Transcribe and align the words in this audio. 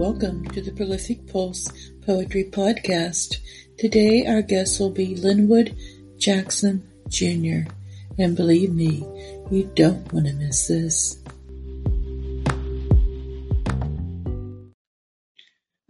Welcome 0.00 0.46
to 0.52 0.62
the 0.62 0.72
Prolific 0.72 1.26
Pulse 1.26 1.70
Poetry 2.06 2.44
Podcast. 2.44 3.36
Today 3.76 4.24
our 4.26 4.40
guest 4.40 4.80
will 4.80 4.88
be 4.88 5.14
Linwood 5.14 5.76
Jackson 6.16 6.88
Jr. 7.08 7.70
And 8.18 8.34
believe 8.34 8.72
me, 8.72 9.04
you 9.50 9.70
don't 9.74 10.10
want 10.10 10.26
to 10.26 10.32
miss 10.32 10.68
this. 10.68 11.22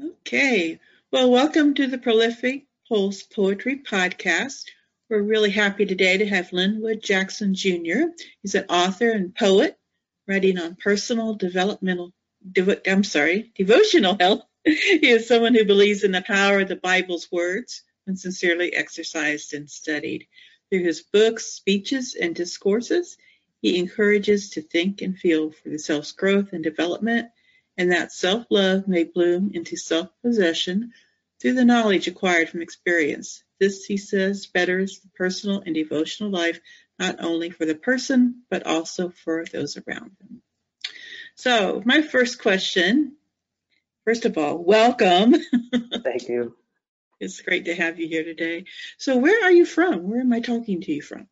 Okay, 0.03 0.81
well, 1.13 1.31
welcome 1.31 1.75
to 1.75 1.87
the 1.87 1.99
Prolific 1.99 2.67
Pulse 2.89 3.23
Poetry 3.23 3.81
Podcast. 3.89 4.65
We're 5.09 5.23
really 5.23 5.51
happy 5.51 5.87
today 5.87 6.19
to 6.19 6.27
have 6.27 6.53
Linwood 6.53 7.01
Jackson 7.01 7.55
Jr. 7.55 8.11
He's 8.43 8.57
an 8.57 8.65
author 8.69 9.13
and 9.13 9.33
poet 9.33 9.79
writing 10.27 10.59
on 10.59 10.75
personal 10.75 11.37
developmental 11.37 12.13
devo- 12.49 12.81
I'm 12.87 13.05
sorry, 13.05 13.53
devotional 13.57 14.17
health. 14.19 14.45
is 14.65 15.27
someone 15.27 15.55
who 15.55 15.65
believes 15.65 16.05
in 16.05 16.13
the 16.13 16.21
power 16.21 16.61
of 16.61 16.69
the 16.69 16.77
Bible's 16.77 17.33
words 17.33 17.83
when 18.05 18.17
sincerely 18.17 18.75
exercised 18.75 19.55
and 19.55 19.71
studied. 19.71 20.27
Through 20.69 20.85
his 20.85 21.01
books, 21.01 21.47
speeches, 21.47 22.15
and 22.15 22.35
discourses, 22.35 23.17
he 23.63 23.79
encourages 23.79 24.51
to 24.51 24.63
think 24.63 25.01
and 25.01 25.19
feel 25.19 25.51
for 25.51 25.71
the 25.71 25.79
self's 25.79 26.13
growth 26.13 26.53
and 26.53 26.63
development, 26.63 27.31
and 27.79 27.91
that 27.91 28.13
self 28.13 28.47
love 28.51 28.87
may 28.87 29.05
bloom 29.05 29.51
into 29.55 29.77
self 29.77 30.11
possession 30.23 30.93
through 31.41 31.55
the 31.55 31.65
knowledge 31.65 32.07
acquired 32.07 32.51
from 32.51 32.61
experience. 32.61 33.43
This, 33.59 33.87
he 33.87 33.97
says, 33.97 34.47
betters 34.47 35.01
the 35.01 35.09
personal 35.17 35.63
and 35.65 35.75
devotional 35.75 36.31
life 36.31 36.61
not 36.99 37.17
only 37.21 37.49
for 37.49 37.65
the 37.65 37.75
person, 37.75 38.43
but 38.51 38.67
also 38.67 39.09
for 39.09 39.47
those 39.47 39.79
around 39.79 40.11
them. 40.21 40.43
So, 41.41 41.81
my 41.87 42.03
first 42.03 42.43
question 42.43 43.17
first 44.05 44.27
of 44.27 44.37
all, 44.37 44.63
welcome. 44.63 45.33
Thank 46.05 46.29
you. 46.29 46.55
It's 47.19 47.41
great 47.41 47.65
to 47.65 47.75
have 47.75 47.99
you 47.99 48.07
here 48.09 48.25
today. 48.25 48.67
So, 48.99 49.17
where 49.17 49.43
are 49.43 49.51
you 49.51 49.65
from? 49.65 50.11
Where 50.11 50.21
am 50.21 50.35
I 50.35 50.41
talking 50.41 50.83
to 50.83 50.93
you 50.93 51.01
from? 51.01 51.29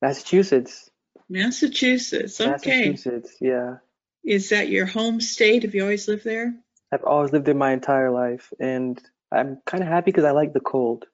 Massachusetts. 0.00 0.88
Massachusetts. 1.28 2.40
Okay. 2.40 2.90
Massachusetts, 2.90 3.38
yeah. 3.40 3.78
Is 4.22 4.50
that 4.50 4.68
your 4.68 4.86
home 4.86 5.20
state? 5.20 5.64
Have 5.64 5.74
you 5.74 5.82
always 5.82 6.06
lived 6.06 6.22
there? 6.22 6.54
I've 6.92 7.02
always 7.02 7.32
lived 7.32 7.46
there 7.46 7.54
my 7.56 7.72
entire 7.72 8.12
life, 8.12 8.52
and 8.60 9.02
I'm 9.32 9.58
kind 9.66 9.82
of 9.82 9.88
happy 9.88 10.12
because 10.12 10.26
I 10.26 10.30
like 10.30 10.52
the 10.52 10.60
cold. 10.60 11.06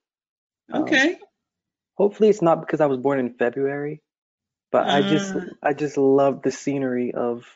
Um, 0.71 0.83
okay. 0.83 1.13
Um, 1.13 1.21
hopefully, 1.95 2.29
it's 2.29 2.43
not 2.43 2.61
because 2.61 2.83
I 2.83 2.87
was 2.87 2.99
born 2.99 3.19
in 3.19 3.33
February, 3.33 4.03
but 4.71 4.87
uh, 4.87 4.93
I 4.93 5.01
just 5.01 5.35
ah. 5.35 5.45
I 5.63 5.73
just 5.73 5.97
love 5.97 6.43
the 6.43 6.53
scenery 6.53 7.15
of 7.15 7.47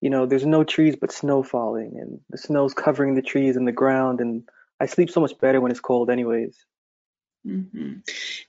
you 0.00 0.10
know, 0.10 0.26
there's 0.26 0.46
no 0.46 0.64
trees 0.64 0.96
but 0.96 1.12
snow 1.12 1.42
falling, 1.42 1.98
and 2.00 2.20
the 2.30 2.38
snow's 2.38 2.74
covering 2.74 3.14
the 3.14 3.22
trees 3.22 3.56
and 3.56 3.66
the 3.66 3.72
ground, 3.72 4.20
and 4.20 4.48
I 4.80 4.86
sleep 4.86 5.10
so 5.10 5.20
much 5.20 5.38
better 5.38 5.60
when 5.60 5.70
it's 5.70 5.80
cold, 5.80 6.10
anyways. 6.10 6.64
Mm-hmm. 7.46 8.00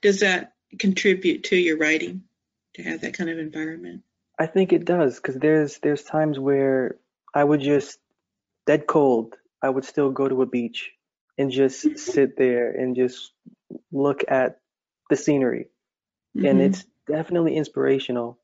Does 0.02 0.20
that 0.20 0.52
contribute 0.78 1.44
to 1.44 1.56
your 1.56 1.78
writing 1.78 2.24
to 2.74 2.82
have 2.82 3.00
that 3.00 3.14
kind 3.14 3.30
of 3.30 3.38
environment? 3.38 4.02
I 4.38 4.46
think 4.46 4.72
it 4.72 4.84
does, 4.84 5.16
because 5.16 5.36
there's 5.36 5.78
there's 5.78 6.02
times 6.02 6.38
where 6.38 6.96
I 7.34 7.42
would 7.42 7.60
just 7.60 7.98
dead 8.66 8.86
cold. 8.86 9.34
I 9.62 9.68
would 9.68 9.84
still 9.84 10.10
go 10.10 10.28
to 10.28 10.42
a 10.42 10.46
beach 10.46 10.92
and 11.36 11.50
just 11.50 11.98
sit 11.98 12.36
there 12.36 12.70
and 12.70 12.94
just 12.94 13.32
look 13.90 14.24
at 14.28 14.60
the 15.08 15.16
scenery, 15.16 15.68
mm-hmm. 16.36 16.46
and 16.46 16.60
it's 16.60 16.84
definitely 17.06 17.56
inspirational 17.56 18.38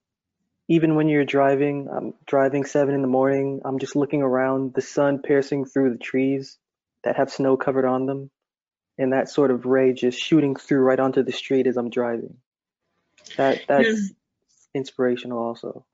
even 0.68 0.94
when 0.94 1.08
you're 1.08 1.24
driving, 1.24 1.88
I'm 1.94 2.14
driving 2.26 2.64
seven 2.64 2.94
in 2.94 3.02
the 3.02 3.08
morning, 3.08 3.60
I'm 3.64 3.78
just 3.78 3.96
looking 3.96 4.22
around, 4.22 4.74
the 4.74 4.80
sun 4.80 5.20
piercing 5.20 5.66
through 5.66 5.90
the 5.90 5.98
trees 5.98 6.58
that 7.04 7.16
have 7.16 7.30
snow 7.30 7.56
covered 7.56 7.84
on 7.84 8.06
them, 8.06 8.30
and 8.96 9.12
that 9.12 9.28
sort 9.28 9.50
of 9.50 9.66
ray 9.66 9.92
just 9.92 10.18
shooting 10.18 10.56
through 10.56 10.80
right 10.80 11.00
onto 11.00 11.22
the 11.22 11.32
street 11.32 11.66
as 11.66 11.76
I'm 11.76 11.90
driving. 11.90 12.38
That 13.36 13.62
that's 13.68 14.12
inspirational 14.74 15.38
also. 15.38 15.84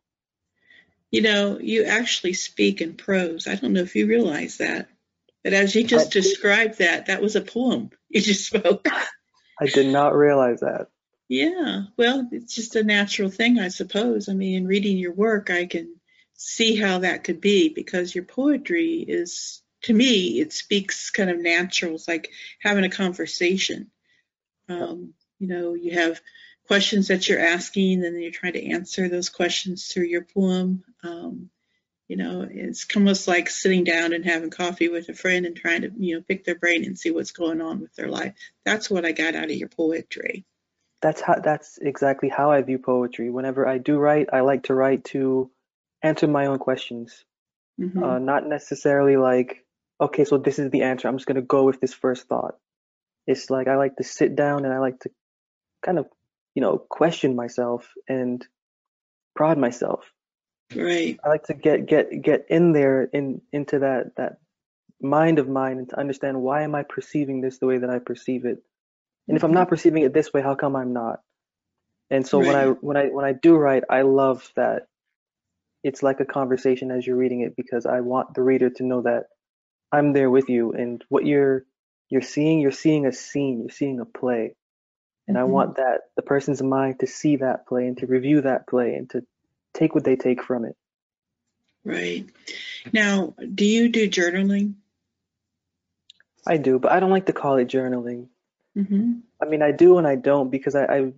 You 1.11 1.23
know, 1.23 1.59
you 1.59 1.85
actually 1.85 2.35
speak 2.35 2.81
in 2.81 2.95
prose. 2.95 3.49
I 3.49 3.57
don't 3.57 3.73
know 3.73 3.81
if 3.81 3.97
you 3.97 4.07
realize 4.07 4.59
that. 4.59 4.89
But 5.43 5.55
as 5.55 5.75
you 5.75 5.85
just 5.85 6.09
I, 6.09 6.21
described 6.21 6.79
that, 6.79 7.07
that 7.07 7.23
was 7.23 7.35
a 7.35 7.41
poem 7.41 7.91
you 8.09 8.21
just 8.21 8.47
spoke. 8.47 8.87
I 9.61 9.67
did 9.67 9.87
not 9.87 10.15
realize 10.15 10.61
that. 10.61 10.89
Yeah, 11.31 11.85
well, 11.97 12.29
it's 12.33 12.57
just 12.57 12.75
a 12.75 12.83
natural 12.83 13.31
thing, 13.31 13.61
I 13.61 13.69
suppose. 13.69 14.29
I 14.29 14.33
mean, 14.35 14.57
in 14.57 14.67
reading 14.67 14.99
your 14.99 15.13
work, 15.13 15.49
I 15.49 15.67
can 15.67 15.95
see 16.35 16.75
how 16.75 16.99
that 16.99 17.23
could 17.23 17.41
be 17.41 17.69
because 17.69 18.13
your 18.13 18.25
poetry 18.25 19.05
is, 19.07 19.63
to 19.83 19.93
me, 19.93 20.41
it 20.41 20.53
speaks 20.53 21.11
kind 21.11 21.31
of 21.31 21.39
natural. 21.39 21.95
It's 21.95 22.09
like 22.09 22.33
having 22.59 22.83
a 22.83 22.91
conversation. 22.91 23.93
Um, 24.69 25.15
you 25.39 25.47
know, 25.47 25.75
you 25.75 25.93
have 25.93 26.21
questions 26.67 27.07
that 27.09 27.29
you're 27.29 27.39
asking, 27.39 28.05
and 28.05 28.17
then 28.17 28.21
you're 28.21 28.33
trying 28.33 28.55
to 28.55 28.67
answer 28.73 29.09
those 29.09 29.29
questions 29.29 29.87
through 29.87 30.07
your 30.07 30.25
poem. 30.25 30.83
Um, 31.05 31.49
you 32.09 32.17
know, 32.17 32.45
it's 32.51 32.89
almost 32.97 33.29
like 33.29 33.49
sitting 33.49 33.85
down 33.85 34.15
and 34.15 34.25
having 34.25 34.51
coffee 34.51 34.89
with 34.89 35.09
a 35.09 35.15
friend 35.15 35.47
and 35.47 35.55
trying 35.55 35.83
to, 35.83 35.93
you 35.97 36.17
know, 36.17 36.25
pick 36.27 36.45
their 36.45 36.59
brain 36.59 36.85
and 36.85 36.99
see 36.99 37.13
what's 37.13 37.31
going 37.31 37.61
on 37.61 37.79
with 37.79 37.95
their 37.95 38.09
life. 38.09 38.35
That's 38.65 38.91
what 38.91 39.05
I 39.05 39.13
got 39.13 39.37
out 39.37 39.45
of 39.45 39.53
your 39.53 39.69
poetry 39.69 40.45
that's 41.03 41.21
how 41.21 41.37
that's 41.37 41.79
exactly 41.79 42.29
how 42.29 42.51
I 42.51 42.63
view 42.63 42.79
poetry. 42.79 43.31
Whenever 43.31 43.67
I 43.67 43.79
do 43.79 43.99
write, 43.99 44.29
I 44.33 44.41
like 44.41 44.65
to 44.65 44.75
write 44.75 45.05
to 45.07 45.51
answer 46.03 46.27
my 46.27 46.47
own 46.47 46.59
questions. 46.59 47.25
Mm-hmm. 47.81 48.03
Uh, 48.03 48.19
not 48.19 48.47
necessarily 48.47 49.17
like, 49.17 49.65
okay, 50.01 50.25
so 50.25 50.37
this 50.37 50.59
is 50.59 50.71
the 50.71 50.83
answer. 50.83 51.09
I'm 51.09 51.17
just 51.17 51.27
gonna 51.27 51.43
go 51.43 51.65
with 51.65 51.81
this 51.81 51.95
first 51.95 52.29
thought. 52.29 52.57
It's 53.27 53.49
like 53.51 53.69
I 53.69 53.77
like 53.77 53.97
to 53.97 54.05
sit 54.05 54.37
down 54.37 54.65
and 54.65 54.75
I 54.75 54.79
like 54.79 55.01
to 55.01 55.11
kind 55.83 55.99
of, 55.99 56.07
you 56.55 56.63
know, 56.63 56.79
question 56.79 57.35
myself 57.35 57.91
and 58.09 58.47
prod 59.35 59.57
myself. 59.59 60.05
Right. 60.75 61.19
I 61.25 61.29
like 61.29 61.45
to 61.45 61.55
get 61.55 61.87
get 61.87 62.23
get 62.23 62.47
in 62.51 62.73
there 62.73 63.05
in 63.05 63.41
into 63.53 63.81
that 63.81 64.17
that 64.17 64.39
mind 65.01 65.39
of 65.39 65.49
mine 65.49 65.79
and 65.79 65.89
to 65.89 65.99
understand 65.99 66.43
why 66.43 66.63
am 66.63 66.75
I 66.75 66.83
perceiving 66.83 67.41
this 67.41 67.59
the 67.59 67.67
way 67.67 67.79
that 67.79 67.89
I 67.91 67.99
perceive 67.99 68.45
it 68.45 68.63
and 69.31 69.37
if 69.37 69.45
I'm 69.45 69.53
not 69.53 69.69
perceiving 69.69 70.03
it 70.03 70.13
this 70.13 70.33
way, 70.33 70.43
how 70.43 70.57
come 70.57 70.75
I'm 70.75 70.93
not? 70.93 71.21
And 72.11 72.27
so 72.27 72.41
right. 72.41 72.47
when 72.49 72.57
I 72.57 72.67
when 72.67 72.97
I 72.97 73.05
when 73.11 73.25
I 73.25 73.33
do 73.33 73.55
write, 73.55 73.85
I 73.89 74.03
love 74.03 74.51
that 74.57 74.89
it's 75.85 76.03
like 76.03 76.19
a 76.19 76.25
conversation 76.25 76.91
as 76.91 77.07
you're 77.07 77.17
reading 77.17 77.43
it 77.43 77.55
because 77.55 77.87
I 77.87 78.01
want 78.01 78.35
the 78.35 78.43
reader 78.43 78.71
to 78.71 78.83
know 78.83 79.03
that 79.03 79.27
I'm 79.93 80.13
there 80.15 80.29
with 80.29 80.49
you 80.49 80.73
and 80.73 81.05
what 81.09 81.27
you're 81.27 81.65
you're 82.09 82.23
seeing, 82.23 82.59
you're 82.59 82.73
seeing 82.73 83.07
a 83.07 83.13
scene, 83.13 83.61
you're 83.61 83.71
seeing 83.71 84.01
a 84.01 84.05
play. 84.05 84.57
And 85.29 85.37
mm-hmm. 85.37 85.47
I 85.47 85.49
want 85.49 85.77
that 85.77 86.01
the 86.17 86.23
person's 86.23 86.61
mind 86.61 86.99
to 86.99 87.07
see 87.07 87.37
that 87.37 87.69
play 87.69 87.87
and 87.87 87.97
to 87.99 88.07
review 88.07 88.41
that 88.41 88.67
play 88.67 88.95
and 88.95 89.09
to 89.11 89.25
take 89.75 89.95
what 89.95 90.03
they 90.03 90.17
take 90.17 90.43
from 90.43 90.65
it. 90.65 90.75
Right. 91.85 92.27
Now, 92.93 93.37
do 93.55 93.65
you 93.65 93.91
do 93.91 94.11
journaling? 94.11 94.75
I 96.45 96.57
do, 96.57 96.81
but 96.81 96.91
I 96.91 96.99
don't 96.99 97.11
like 97.11 97.27
to 97.27 97.33
call 97.33 97.59
it 97.59 97.69
journaling. 97.69 98.27
Mm-hmm. 98.77 99.13
I 99.43 99.47
mean, 99.47 99.63
I 99.63 99.73
do 99.73 99.99
and 99.99 100.07
I 100.07 100.17
don't 100.17 100.51
because 100.51 100.75
I, 100.75 100.85
I, 100.85 101.13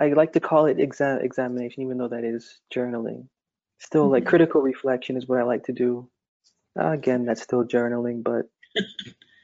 I 0.00 0.08
like 0.12 0.32
to 0.34 0.40
call 0.40 0.66
it 0.66 0.80
exam 0.80 1.20
examination, 1.20 1.82
even 1.82 1.98
though 1.98 2.08
that 2.08 2.24
is 2.24 2.60
journaling. 2.74 3.26
Still, 3.78 4.04
mm-hmm. 4.04 4.12
like 4.12 4.26
critical 4.26 4.60
reflection 4.60 5.16
is 5.16 5.26
what 5.26 5.38
I 5.38 5.42
like 5.42 5.64
to 5.64 5.72
do. 5.72 6.08
Uh, 6.78 6.90
again, 6.90 7.24
that's 7.24 7.42
still 7.42 7.64
journaling, 7.64 8.22
but 8.22 8.46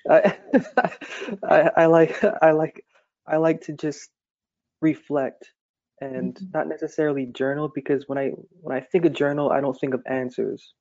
I, 0.11 0.37
I, 1.43 1.71
I 1.77 1.87
like 1.87 2.23
I 2.43 2.53
like 2.53 2.85
I 3.27 3.39
like 3.39 3.63
to 3.63 3.73
just 3.73 4.11
reflect 4.81 5.51
and 6.01 6.35
mm-hmm. 6.35 6.47
not 6.55 6.69
necessarily 6.69 7.27
journal 7.27 7.71
because 7.75 8.05
when 8.07 8.19
I 8.19 8.31
when 8.61 8.77
I 8.77 8.81
think 8.81 9.05
of 9.05 9.13
journal, 9.15 9.51
I 9.51 9.61
don't 9.61 9.79
think 9.79 9.95
of 9.95 10.03
answers. 10.07 10.73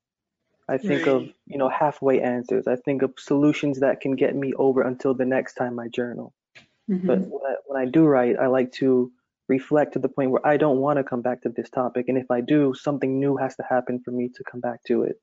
I 0.68 0.78
think 0.78 1.06
right. 1.06 1.14
of, 1.14 1.28
you 1.46 1.58
know, 1.58 1.68
halfway 1.68 2.20
answers. 2.20 2.66
I 2.66 2.76
think 2.76 3.02
of 3.02 3.14
solutions 3.18 3.80
that 3.80 4.00
can 4.00 4.16
get 4.16 4.34
me 4.34 4.52
over 4.54 4.82
until 4.82 5.14
the 5.14 5.24
next 5.24 5.54
time 5.54 5.78
I 5.78 5.88
journal. 5.88 6.34
Mm-hmm. 6.90 7.06
But 7.06 7.18
when 7.20 7.42
I, 7.44 7.54
when 7.66 7.82
I 7.82 7.90
do 7.90 8.04
write, 8.04 8.36
I 8.38 8.46
like 8.46 8.72
to 8.72 9.12
reflect 9.48 9.92
to 9.92 9.98
the 9.98 10.08
point 10.08 10.30
where 10.30 10.46
I 10.46 10.56
don't 10.56 10.78
want 10.78 10.98
to 10.98 11.04
come 11.04 11.22
back 11.22 11.42
to 11.42 11.48
this 11.48 11.70
topic. 11.70 12.06
And 12.08 12.18
if 12.18 12.30
I 12.30 12.40
do, 12.40 12.74
something 12.74 13.18
new 13.18 13.36
has 13.36 13.56
to 13.56 13.64
happen 13.68 14.00
for 14.04 14.10
me 14.10 14.30
to 14.34 14.44
come 14.50 14.60
back 14.60 14.82
to 14.84 15.02
it. 15.02 15.20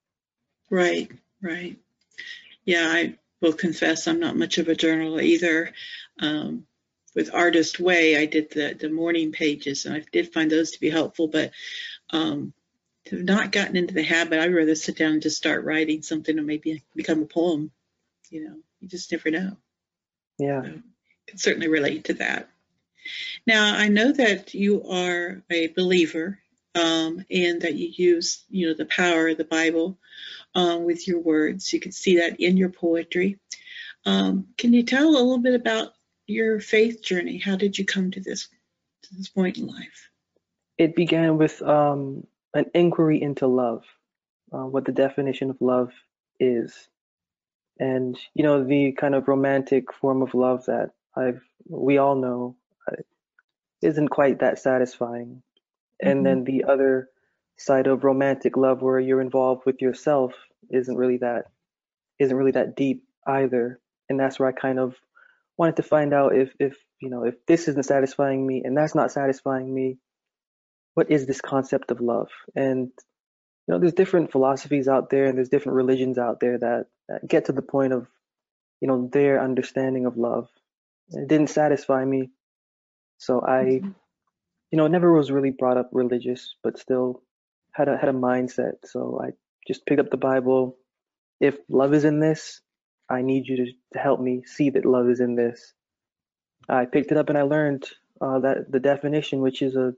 Right, 0.69 1.11
right. 1.41 1.77
Yeah, 2.65 2.87
I 2.87 3.15
will 3.41 3.53
confess 3.53 4.07
I'm 4.07 4.19
not 4.19 4.37
much 4.37 4.57
of 4.57 4.69
a 4.69 4.75
journaler 4.75 5.21
either. 5.21 5.73
Um, 6.19 6.65
with 7.15 7.33
Artist 7.33 7.79
Way, 7.79 8.17
I 8.17 8.25
did 8.25 8.51
the, 8.51 8.75
the 8.79 8.89
morning 8.89 9.31
pages, 9.31 9.85
and 9.85 9.95
I 9.95 10.03
did 10.11 10.33
find 10.33 10.49
those 10.49 10.71
to 10.71 10.79
be 10.79 10.89
helpful. 10.89 11.27
But 11.27 11.51
um, 12.11 12.53
have 13.11 13.23
not 13.23 13.51
gotten 13.51 13.75
into 13.75 13.93
the 13.93 14.03
habit. 14.03 14.39
I'd 14.39 14.53
rather 14.53 14.75
sit 14.75 14.97
down 14.97 15.13
and 15.13 15.21
just 15.21 15.37
start 15.37 15.65
writing 15.65 16.01
something 16.01 16.37
and 16.37 16.47
maybe 16.47 16.83
become 16.95 17.21
a 17.21 17.25
poem. 17.25 17.71
You 18.29 18.45
know, 18.45 18.55
you 18.79 18.87
just 18.87 19.11
never 19.11 19.29
know. 19.29 19.57
Yeah. 20.39 20.63
So, 20.63 20.79
certainly 21.35 21.67
relate 21.67 22.05
to 22.05 22.13
that. 22.15 22.49
Now, 23.45 23.75
I 23.75 23.87
know 23.89 24.11
that 24.11 24.53
you 24.53 24.87
are 24.89 25.43
a 25.49 25.67
believer 25.67 26.39
um, 26.75 27.25
and 27.29 27.61
that 27.61 27.75
you 27.75 27.91
use, 27.95 28.45
you 28.49 28.67
know, 28.67 28.73
the 28.73 28.85
power 28.85 29.29
of 29.29 29.37
the 29.37 29.43
Bible 29.43 29.99
um, 30.55 30.85
with 30.85 31.07
your 31.07 31.19
words. 31.19 31.71
You 31.73 31.79
can 31.79 31.91
see 31.91 32.17
that 32.17 32.39
in 32.39 32.57
your 32.57 32.69
poetry. 32.69 33.39
Um, 34.05 34.47
can 34.57 34.73
you 34.73 34.83
tell 34.83 35.09
a 35.09 35.11
little 35.11 35.37
bit 35.37 35.55
about 35.55 35.93
your 36.27 36.59
faith 36.59 37.01
journey? 37.01 37.37
How 37.37 37.55
did 37.55 37.77
you 37.77 37.85
come 37.85 38.11
to 38.11 38.21
this 38.21 38.47
to 39.03 39.15
this 39.15 39.29
point 39.29 39.57
in 39.57 39.67
life? 39.67 40.09
It 40.77 40.95
began 40.95 41.37
with 41.37 41.61
um, 41.61 42.25
an 42.53 42.65
inquiry 42.73 43.21
into 43.21 43.47
love, 43.47 43.83
uh, 44.51 44.65
what 44.65 44.85
the 44.85 44.91
definition 44.91 45.49
of 45.49 45.61
love 45.61 45.91
is, 46.39 46.87
and 47.79 48.17
you 48.33 48.43
know 48.43 48.63
the 48.63 48.93
kind 48.93 49.15
of 49.15 49.27
romantic 49.27 49.93
form 49.93 50.21
of 50.21 50.33
love 50.33 50.65
that 50.65 50.91
I've 51.15 51.41
we 51.69 51.97
all 51.99 52.15
know 52.15 52.57
uh, 52.91 52.95
isn't 53.81 54.09
quite 54.09 54.39
that 54.39 54.59
satisfying, 54.59 55.43
and 56.01 56.25
Mm-hmm. 56.25 56.25
then 56.25 56.43
the 56.45 56.65
other 56.65 57.09
side 57.57 57.87
of 57.87 58.03
romantic 58.03 58.57
love 58.57 58.81
where 58.81 58.99
you're 58.99 59.21
involved 59.21 59.63
with 59.65 59.81
yourself 59.81 60.33
isn't 60.71 60.97
really 60.97 61.17
that 61.17 61.45
isn't 62.19 62.37
really 62.37 62.51
that 62.53 62.75
deep 62.75 63.03
either, 63.27 63.79
and 64.09 64.19
that's 64.19 64.39
where 64.39 64.49
I 64.49 64.53
kind 64.53 64.79
of 64.79 64.95
wanted 65.57 65.77
to 65.77 65.83
find 65.83 66.13
out 66.13 66.35
if 66.35 66.53
if 66.59 66.77
you 67.01 67.09
know 67.09 67.25
if 67.25 67.35
this 67.47 67.67
isn't 67.69 67.85
satisfying 67.85 68.45
me 68.45 68.63
and 68.65 68.77
that's 68.77 68.95
not 68.95 69.11
satisfying 69.11 69.73
me 69.73 69.97
what 70.95 71.11
is 71.11 71.25
this 71.25 71.41
concept 71.41 71.91
of 71.91 72.01
love? 72.01 72.29
And 72.55 72.91
you 73.67 73.73
know 73.73 73.79
there's 73.79 73.93
different 73.93 74.31
philosophies 74.31 74.87
out 74.87 75.09
there 75.09 75.25
and 75.25 75.37
there's 75.37 75.49
different 75.49 75.77
religions 75.77 76.17
out 76.17 76.39
there 76.39 76.57
that, 76.59 76.87
that 77.09 77.27
get 77.27 77.45
to 77.45 77.51
the 77.53 77.61
point 77.61 77.93
of 77.93 78.07
you 78.81 78.87
know 78.87 79.09
their 79.11 79.41
understanding 79.41 80.05
of 80.05 80.17
love 80.17 80.49
it 81.11 81.27
didn't 81.27 81.49
satisfy 81.49 82.03
me 82.05 82.31
so 83.19 83.41
i 83.45 83.83
Mhm. 83.83 83.95
you 84.71 84.77
know 84.77 84.87
never 84.87 85.13
was 85.13 85.31
really 85.31 85.51
brought 85.51 85.77
up 85.77 85.89
religious 85.93 86.55
but 86.63 86.77
still 86.79 87.23
had 87.73 87.89
a 87.89 87.97
had 87.97 88.09
a 88.09 88.13
mindset 88.13 88.75
so 88.85 89.19
i 89.23 89.29
just 89.67 89.85
picked 89.85 90.01
up 90.01 90.11
the 90.11 90.17
bible 90.17 90.77
if 91.41 91.57
love 91.69 91.93
is 91.93 92.05
in 92.05 92.19
this 92.19 92.61
i 93.09 93.21
need 93.21 93.47
you 93.47 93.57
to, 93.57 93.65
to 93.93 93.99
help 93.99 94.19
me 94.21 94.43
see 94.45 94.69
that 94.71 94.85
love 94.85 95.09
is 95.09 95.19
in 95.21 95.35
this 95.35 95.73
i 96.69 96.85
picked 96.85 97.11
it 97.11 97.17
up 97.17 97.29
and 97.29 97.37
i 97.37 97.43
learned 97.43 97.87
uh, 98.21 98.39
that 98.39 98.71
the 98.71 98.79
definition 98.79 99.41
which 99.41 99.61
is 99.61 99.75
a 99.75 99.93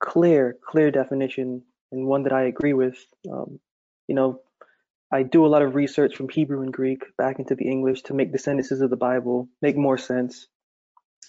clear, 0.00 0.56
clear 0.64 0.90
definition 0.90 1.62
and 1.92 2.06
one 2.06 2.24
that 2.24 2.32
I 2.32 2.44
agree 2.44 2.72
with. 2.72 2.96
Um, 3.30 3.60
you 4.08 4.14
know, 4.14 4.40
I 5.16 5.22
do 5.22 5.46
a 5.46 5.52
lot 5.54 5.62
of 5.62 5.74
research 5.74 6.14
from 6.14 6.28
Hebrew 6.28 6.60
and 6.60 6.70
Greek 6.72 7.02
back 7.16 7.38
into 7.38 7.54
the 7.54 7.66
English 7.66 8.02
to 8.02 8.14
make 8.14 8.32
the 8.32 8.38
sentences 8.38 8.82
of 8.82 8.90
the 8.90 8.98
Bible 9.10 9.48
make 9.62 9.74
more 9.74 9.96
sense. 9.96 10.46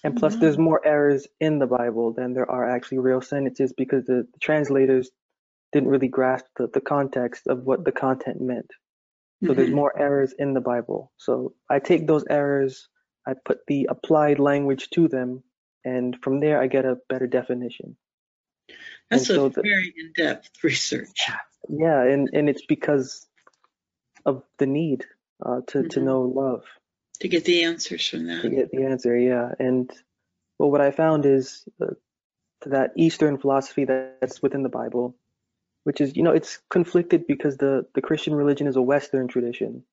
And 0.03 0.17
plus, 0.17 0.35
Mhm. 0.35 0.39
there's 0.41 0.57
more 0.57 0.85
errors 0.85 1.25
in 1.39 1.57
the 1.59 1.67
Bible 1.67 2.11
than 2.11 2.33
there 2.33 2.51
are 2.51 2.69
actually 2.69 2.97
real 2.99 3.21
sentences 3.21 3.71
because 3.71 4.03
the, 4.05 4.27
the 4.33 4.39
translators 4.41 5.09
didn't 5.71 5.87
really 5.87 6.09
grasp 6.09 6.45
the, 6.57 6.67
the 6.67 6.81
context 6.81 7.47
of 7.47 7.63
what 7.65 7.85
the 7.85 7.93
content 7.93 8.41
meant. 8.41 8.69
So 9.45 9.53
there's 9.53 9.69
Mhm. 9.69 9.81
more 9.81 9.97
errors 9.97 10.33
in 10.37 10.53
the 10.53 10.61
Bible. 10.73 11.13
So 11.15 11.55
I 11.69 11.79
take 11.79 12.07
those 12.07 12.25
errors, 12.29 12.89
I 13.25 13.35
put 13.45 13.59
the 13.67 13.87
applied 13.89 14.37
language 14.39 14.89
to 14.95 15.07
them, 15.07 15.43
and 15.85 16.21
from 16.23 16.41
there 16.41 16.59
I 16.59 16.67
get 16.67 16.83
a 16.83 16.97
better 17.07 17.27
definition. 17.27 17.95
That's 19.09 19.29
and 19.29 19.35
so 19.37 19.45
a 19.45 19.49
the- 19.49 19.61
very 19.61 19.93
in-depth 19.97 20.61
research. 20.61 21.29
Yeah, 21.69 22.03
and 22.03 22.29
and 22.33 22.49
it's 22.49 22.65
because 22.65 23.25
of 24.25 24.43
the 24.57 24.65
need 24.65 25.05
uh, 25.45 25.61
to 25.67 25.87
to 25.89 25.99
Mhm. 25.99 26.05
know 26.05 26.21
love 26.21 26.63
to 27.19 27.27
get 27.27 27.45
the 27.45 27.63
answers 27.63 28.07
from 28.07 28.25
that. 28.27 28.41
to 28.41 28.49
get 28.49 28.71
the 28.71 28.83
answer. 28.83 29.17
Yeah, 29.17 29.53
and 29.59 29.91
well, 30.59 30.71
what 30.71 30.81
I 30.81 30.91
found 30.91 31.25
is 31.25 31.67
uh, 31.81 31.93
that 32.65 32.91
Eastern 32.95 33.37
philosophy 33.37 33.85
that's 33.85 34.41
within 34.41 34.63
the 34.63 34.69
Bible, 34.69 35.15
which 35.83 36.01
is 36.01 36.15
you 36.15 36.23
know 36.23 36.31
it's 36.31 36.59
conflicted 36.69 37.25
because 37.27 37.57
the 37.57 37.85
the 37.93 38.01
Christian 38.01 38.33
religion 38.35 38.67
is 38.67 38.75
a 38.75 38.81
Western 38.81 39.27
tradition. 39.27 39.83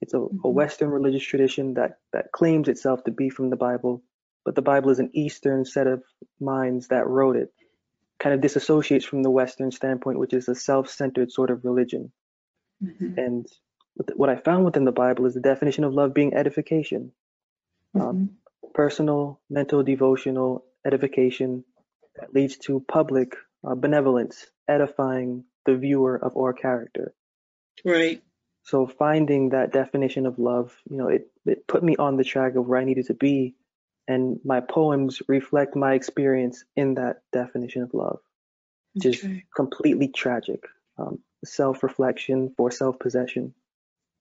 It's 0.00 0.14
a, 0.14 0.18
a 0.18 0.28
Mhm. 0.28 0.52
Western 0.52 0.90
religious 0.90 1.22
tradition 1.22 1.74
that 1.74 1.98
that 2.12 2.32
claims 2.32 2.68
itself 2.68 3.04
to 3.04 3.10
be 3.10 3.30
from 3.30 3.50
the 3.50 3.56
Bible, 3.56 4.02
but 4.44 4.54
the 4.54 4.62
Bible 4.62 4.90
is 4.90 4.98
an 5.00 5.10
Eastern 5.12 5.64
set 5.64 5.86
of 5.86 6.02
minds 6.40 6.88
that 6.88 7.06
wrote 7.08 7.36
it. 7.36 7.52
Kind 8.18 8.34
of 8.34 8.40
disassociates 8.40 9.04
from 9.04 9.22
the 9.22 9.30
Western 9.30 9.70
standpoint, 9.70 10.18
which 10.18 10.32
is 10.32 10.48
a 10.48 10.54
self-centered 10.54 11.30
sort 11.32 11.50
of 11.50 11.64
religion. 11.64 12.12
Mhm. 12.82 13.18
And 13.18 13.46
what 14.14 14.28
I 14.28 14.36
found 14.36 14.64
within 14.64 14.84
the 14.84 14.92
Bible 14.92 15.26
is 15.26 15.34
the 15.34 15.40
definition 15.40 15.84
of 15.84 15.94
love 15.94 16.14
being 16.14 16.34
edification, 16.34 17.12
Mhm. 17.94 18.30
personal, 18.72 19.40
mental, 19.48 19.82
devotional 19.82 20.64
edification 20.84 21.64
that 22.16 22.34
leads 22.34 22.58
to 22.58 22.80
public 22.80 23.36
uh, 23.62 23.74
benevolence, 23.74 24.50
edifying 24.68 25.44
the 25.64 25.76
viewer 25.76 26.16
of 26.16 26.36
our 26.36 26.52
character. 26.52 27.14
Right. 27.84 28.22
So 28.64 28.86
finding 28.86 29.50
that 29.50 29.72
definition 29.72 30.26
of 30.26 30.38
love, 30.38 30.76
you 30.88 30.96
know, 30.96 31.08
it, 31.08 31.30
it 31.46 31.66
put 31.66 31.82
me 31.82 31.96
on 31.96 32.16
the 32.16 32.24
track 32.24 32.56
of 32.56 32.66
where 32.66 32.80
I 32.80 32.84
needed 32.84 33.06
to 33.06 33.14
be. 33.14 33.54
And 34.06 34.40
my 34.44 34.60
poems 34.60 35.22
reflect 35.28 35.76
my 35.76 35.94
experience 35.94 36.64
in 36.76 36.94
that 36.94 37.22
definition 37.32 37.82
of 37.82 37.94
love, 37.94 38.20
which 38.94 39.06
is 39.06 39.26
completely 39.54 40.08
tragic. 40.08 40.64
Um, 40.98 41.20
self-reflection 41.44 42.54
for 42.56 42.70
self-possession. 42.70 43.54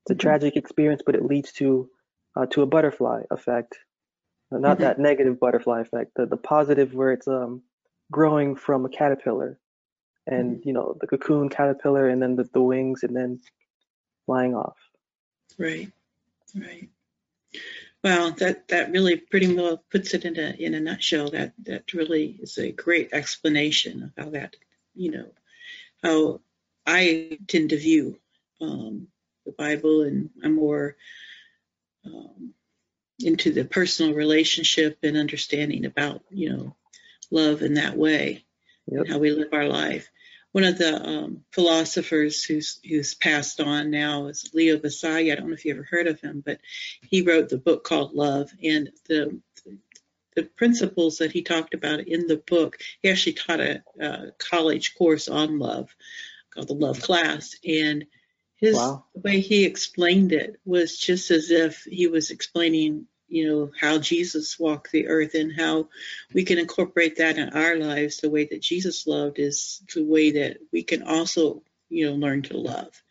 It's 0.06 0.12
a 0.12 0.16
tragic 0.16 0.56
experience, 0.58 1.02
but 1.06 1.16
it 1.16 1.26
leads 1.26 1.52
to 1.54 1.90
uh, 2.36 2.46
to 2.48 2.62
a 2.62 2.66
butterfly 2.66 3.24
effect. 3.32 3.78
Uh, 4.52 4.58
Not 4.60 4.78
Mhm. 4.78 4.82
that 4.82 5.00
negative 5.00 5.40
butterfly 5.40 5.82
effect, 5.82 6.12
the, 6.16 6.26
the 6.26 6.38
positive 6.38 6.94
where 6.94 7.12
it's 7.12 7.28
um, 7.28 7.64
growing 8.12 8.56
from 8.56 8.86
a 8.86 8.90
caterpillar, 8.90 9.60
and 10.28 10.58
Mm-hmm. 10.58 10.68
you 10.68 10.74
know 10.74 10.98
the 11.00 11.08
cocoon 11.08 11.50
caterpillar, 11.50 12.08
and 12.10 12.22
then 12.22 12.36
the, 12.36 12.44
the 12.54 12.62
wings, 12.62 13.04
and 13.04 13.16
then 13.16 13.40
flying 14.26 14.56
off. 14.56 14.78
Right. 15.58 15.92
Right. 16.56 16.90
Well, 18.04 18.32
that 18.34 18.68
that 18.68 18.92
really 18.92 19.18
pretty 19.18 19.56
well 19.56 19.78
puts 19.90 20.14
it 20.14 20.26
in 20.26 20.38
a 20.38 20.52
in 20.60 20.74
a 20.74 20.80
nutshell. 20.80 21.32
That 21.32 21.54
that 21.64 21.94
really 21.94 22.38
is 22.42 22.58
a 22.58 22.72
great 22.72 23.14
explanation 23.14 24.04
of 24.04 24.12
how 24.18 24.30
that 24.32 24.56
you 24.94 25.12
know 25.12 25.32
how 26.04 26.42
I 26.86 27.40
tend 27.48 27.70
to 27.70 27.78
view 27.78 28.20
um, 28.60 29.08
the 29.46 29.52
Bible, 29.52 30.04
and 30.04 30.30
I'm 30.44 30.56
more 30.56 30.96
um, 32.06 32.54
into 33.20 33.52
the 33.52 33.66
personal 33.66 34.14
relationship 34.14 34.98
and 35.04 35.18
understanding 35.18 35.86
about 35.86 36.22
you 36.30 36.52
know 36.52 36.76
love 37.32 37.62
in 37.62 37.76
that 37.76 37.98
way 37.98 38.46
Yep. 38.88 39.08
how 39.08 39.18
we 39.18 39.32
live 39.32 39.54
our 39.54 39.68
life. 39.68 40.10
One 40.52 40.66
of 40.66 40.78
the 40.78 41.02
um, 41.02 41.44
philosophers 41.52 42.44
who's 42.44 42.80
who's 42.88 43.16
passed 43.16 43.60
on 43.60 43.90
now 43.90 44.28
is 44.28 44.52
Leo 44.54 44.78
Buscaglia. 44.78 45.32
I 45.32 45.36
don't 45.36 45.48
know 45.48 45.54
if 45.54 45.66
you 45.66 45.74
ever 45.74 45.88
heard 45.90 46.08
of 46.08 46.20
him, 46.22 46.44
but 46.46 46.60
he 47.02 47.22
wrote 47.22 47.50
the 47.50 47.58
book 47.58 47.84
called 47.84 48.14
Love, 48.14 48.52
and 48.62 48.92
the 49.08 49.40
the 50.36 50.44
principles 50.44 51.18
that 51.18 51.32
he 51.32 51.42
talked 51.44 51.74
about 51.74 52.02
in 52.02 52.28
the 52.28 52.38
book. 52.38 52.78
He 53.02 53.10
actually 53.10 53.34
taught 53.34 53.60
a, 53.62 53.84
a 54.00 54.32
college 54.38 54.96
course 54.96 55.28
on 55.28 55.60
love 55.60 55.96
called 56.54 56.68
the 56.68 56.74
Love 56.74 57.02
Class, 57.02 57.56
and 57.66 58.06
his 58.64 58.76
Wow. 58.76 59.06
the 59.14 59.22
way 59.22 59.40
he 59.40 59.66
explained 59.66 60.32
it 60.32 60.60
was 60.66 60.98
just 60.98 61.32
as 61.32 61.52
if 61.52 61.84
he 61.84 62.08
was 62.08 62.32
explaining 62.32 63.08
you 63.28 63.48
know 63.48 63.72
how 63.80 63.98
jesus 63.98 64.60
walked 64.60 64.92
the 64.92 65.08
earth 65.08 65.34
and 65.36 65.54
how 65.56 65.88
we 66.34 66.44
can 66.44 66.58
incorporate 66.58 67.18
that 67.18 67.38
in 67.38 67.50
our 67.50 67.76
lives 67.78 68.18
the 68.18 68.30
way 68.30 68.46
that 68.46 68.62
jesus 68.62 69.08
loved 69.08 69.40
is 69.40 69.82
the 69.94 70.04
way 70.04 70.32
that 70.32 70.58
we 70.72 70.84
can 70.84 71.04
also 71.04 71.62
you 71.94 72.08
know 72.08 72.16
learn 72.16 72.42
to 72.44 72.58
love. 72.58 73.02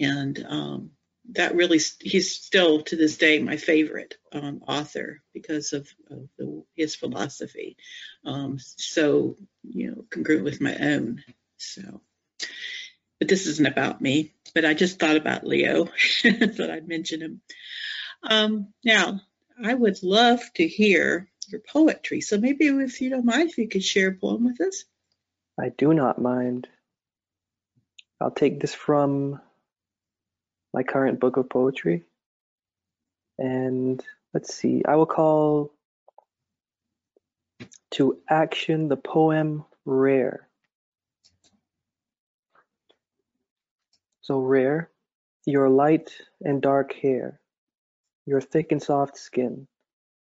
And 0.00 0.44
um, 0.48 0.90
that 1.32 1.54
really 1.54 1.80
he's 2.00 2.32
still 2.34 2.82
to 2.82 2.96
this 2.96 3.16
day 3.16 3.38
my 3.38 3.56
favorite 3.56 4.16
um, 4.32 4.62
author 4.66 5.22
because 5.34 5.72
of, 5.72 5.88
of 6.10 6.28
the, 6.38 6.64
his 6.74 6.94
philosophy. 6.94 7.76
Um, 8.24 8.58
so 8.58 9.36
you 9.62 9.90
know 9.90 10.04
congruent 10.10 10.44
with 10.44 10.60
my 10.60 10.76
own 10.76 11.22
so 11.56 12.00
but 13.18 13.28
this 13.28 13.46
isn't 13.46 13.66
about 13.66 14.00
me 14.00 14.32
but 14.54 14.64
i 14.64 14.74
just 14.74 14.98
thought 14.98 15.16
about 15.16 15.46
leo 15.46 15.84
thought 16.22 16.70
i'd 16.70 16.88
mention 16.88 17.20
him 17.20 17.40
um, 18.22 18.72
now 18.84 19.20
i 19.64 19.72
would 19.72 20.02
love 20.02 20.40
to 20.54 20.66
hear 20.66 21.28
your 21.48 21.60
poetry 21.60 22.20
so 22.20 22.38
maybe 22.38 22.66
if 22.66 23.00
you 23.00 23.10
don't 23.10 23.24
mind 23.24 23.50
if 23.50 23.58
you 23.58 23.68
could 23.68 23.84
share 23.84 24.08
a 24.08 24.14
poem 24.14 24.44
with 24.44 24.60
us 24.60 24.84
I 25.60 25.70
do 25.70 25.92
not 25.92 26.20
mind. 26.20 26.68
I'll 28.20 28.30
take 28.30 28.60
this 28.60 28.74
from 28.74 29.40
my 30.72 30.84
current 30.84 31.18
book 31.18 31.36
of 31.36 31.50
poetry. 31.50 32.04
And 33.38 34.02
let's 34.32 34.54
see, 34.54 34.82
I 34.86 34.96
will 34.96 35.06
call 35.06 35.72
to 37.92 38.18
action 38.28 38.88
the 38.88 38.96
poem 38.96 39.64
Rare. 39.84 40.47
So, 44.28 44.40
rare, 44.40 44.90
your 45.46 45.70
light 45.70 46.12
and 46.42 46.60
dark 46.60 46.92
hair, 46.92 47.40
your 48.26 48.42
thick 48.42 48.72
and 48.72 48.82
soft 48.82 49.16
skin, 49.16 49.66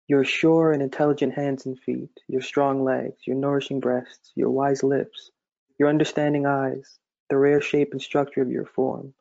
Your 0.09 0.25
sure 0.25 0.73
and 0.73 0.83
intelligent 0.83 1.35
hands 1.35 1.67
and 1.67 1.79
feet, 1.79 2.11
your 2.27 2.41
strong 2.41 2.85
legs, 2.85 3.27
your 3.27 3.37
nourishing 3.37 3.81
breasts, 3.81 4.33
your 4.35 4.51
wise 4.51 4.83
lips, 4.83 5.31
your 5.79 5.91
understanding 5.91 6.47
eyes, 6.47 6.99
the 7.29 7.37
rare 7.37 7.61
shape 7.61 7.93
and 7.93 8.01
structure 8.01 8.41
of 8.41 8.51
your 8.51 8.65
form, 8.65 9.13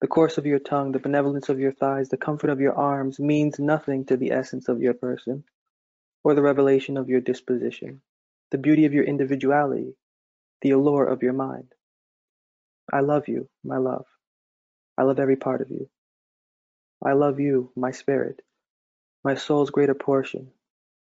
the 0.00 0.06
course 0.06 0.38
of 0.38 0.46
your 0.46 0.60
tongue, 0.60 0.92
the 0.92 1.00
benevolence 1.00 1.48
of 1.48 1.58
your 1.58 1.72
thighs, 1.72 2.08
the 2.08 2.16
comfort 2.16 2.50
of 2.50 2.60
your 2.60 2.74
arms 2.76 3.18
means 3.18 3.58
nothing 3.58 4.04
to 4.06 4.16
the 4.16 4.30
essence 4.30 4.68
of 4.68 4.80
your 4.80 4.94
person, 4.94 5.44
or 6.24 6.34
the 6.36 6.42
revelation 6.42 6.98
of 6.98 7.08
your 7.08 7.20
disposition, 7.20 8.00
the 8.52 8.58
beauty 8.58 8.84
of 8.84 8.94
your 8.94 9.04
individuality, 9.04 9.96
the 10.60 10.70
allure 10.70 11.06
of 11.06 11.24
your 11.24 11.34
mind. 11.34 11.74
I 12.90 13.00
love 13.00 13.28
you, 13.28 13.48
my 13.62 13.76
love. 13.76 14.06
I 14.96 15.02
love 15.02 15.18
every 15.18 15.36
part 15.36 15.60
of 15.60 15.70
you. 15.70 15.88
I 17.04 17.12
love 17.12 17.40
you, 17.40 17.72
my 17.76 17.90
spirit 17.90 18.40
my 19.24 19.34
soul's 19.34 19.70
greater 19.70 19.94
portion. 19.94 20.50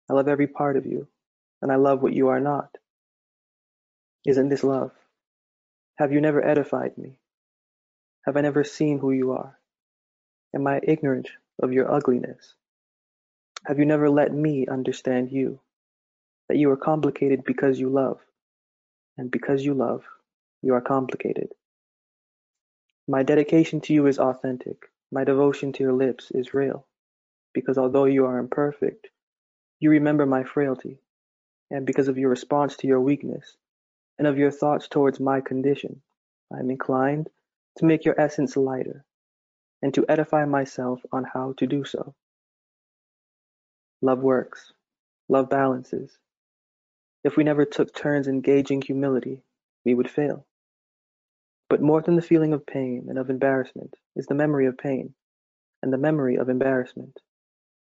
I 0.08 0.14
love 0.14 0.28
every 0.28 0.46
part 0.46 0.76
of 0.76 0.86
you, 0.86 1.08
and 1.60 1.70
I 1.70 1.76
love 1.76 2.02
what 2.02 2.14
you 2.14 2.28
are 2.28 2.40
not. 2.40 2.70
Isn't 4.26 4.48
this 4.48 4.64
love? 4.64 4.92
Have 5.98 6.12
you 6.12 6.20
never 6.20 6.44
edified 6.44 6.96
me? 6.96 7.18
Have 8.24 8.36
I 8.36 8.40
never 8.40 8.64
seen 8.64 8.98
who 8.98 9.12
you 9.12 9.32
are? 9.32 9.58
Am 10.54 10.66
I 10.66 10.80
ignorant 10.82 11.28
of 11.62 11.72
your 11.72 11.92
ugliness? 11.92 12.54
Have 13.66 13.78
you 13.78 13.84
never 13.84 14.08
let 14.08 14.32
me 14.32 14.66
understand 14.66 15.30
you? 15.30 15.60
That 16.48 16.58
you 16.58 16.70
are 16.70 16.76
complicated 16.76 17.44
because 17.44 17.78
you 17.78 17.88
love, 17.88 18.20
and 19.18 19.30
because 19.30 19.64
you 19.64 19.74
love, 19.74 20.04
you 20.62 20.74
are 20.74 20.80
complicated. 20.80 21.48
My 23.08 23.22
dedication 23.22 23.80
to 23.82 23.92
you 23.92 24.06
is 24.06 24.18
authentic. 24.18 24.90
My 25.12 25.22
devotion 25.22 25.72
to 25.74 25.84
your 25.84 25.92
lips 25.92 26.32
is 26.32 26.54
real 26.54 26.86
because 27.54 27.78
although 27.78 28.04
you 28.04 28.26
are 28.26 28.38
imperfect, 28.38 29.08
you 29.80 29.90
remember 29.90 30.26
my 30.26 30.44
frailty, 30.44 30.98
and 31.70 31.86
because 31.86 32.08
of 32.08 32.18
your 32.18 32.28
response 32.28 32.76
to 32.76 32.86
your 32.86 33.00
weakness, 33.00 33.56
and 34.18 34.26
of 34.26 34.36
your 34.36 34.50
thoughts 34.50 34.88
towards 34.88 35.20
my 35.20 35.40
condition, 35.40 36.02
I 36.52 36.58
am 36.58 36.70
inclined 36.70 37.30
to 37.78 37.86
make 37.86 38.04
your 38.04 38.20
essence 38.20 38.56
lighter, 38.56 39.04
and 39.82 39.94
to 39.94 40.04
edify 40.08 40.44
myself 40.44 41.00
on 41.12 41.24
how 41.24 41.54
to 41.58 41.66
do 41.66 41.84
so. 41.84 42.14
Love 44.02 44.20
works. 44.20 44.72
Love 45.28 45.48
balances. 45.48 46.18
If 47.24 47.36
we 47.36 47.44
never 47.44 47.64
took 47.64 47.94
turns 47.94 48.26
in 48.26 48.40
gauging 48.40 48.82
humility, 48.82 49.42
we 49.84 49.94
would 49.94 50.10
fail. 50.10 50.46
But 51.68 51.82
more 51.82 52.02
than 52.02 52.16
the 52.16 52.22
feeling 52.22 52.52
of 52.52 52.66
pain 52.66 53.06
and 53.08 53.18
of 53.18 53.30
embarrassment 53.30 53.94
is 54.16 54.26
the 54.26 54.34
memory 54.34 54.66
of 54.66 54.78
pain 54.78 55.14
and 55.82 55.92
the 55.92 55.98
memory 55.98 56.36
of 56.36 56.48
embarrassment 56.48 57.20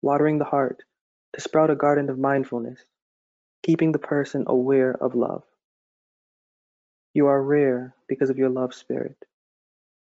watering 0.02 0.38
the 0.38 0.44
heart 0.44 0.82
to 1.34 1.40
sprout 1.40 1.70
a 1.70 1.76
garden 1.76 2.08
of 2.10 2.18
mindfulness, 2.18 2.80
keeping 3.62 3.92
the 3.92 3.98
person 3.98 4.44
aware 4.46 4.92
of 4.92 5.14
love. 5.14 5.42
You 7.14 7.26
are 7.26 7.42
rare 7.42 7.94
because 8.08 8.30
of 8.30 8.38
your 8.38 8.50
love 8.50 8.74
spirit. 8.74 9.16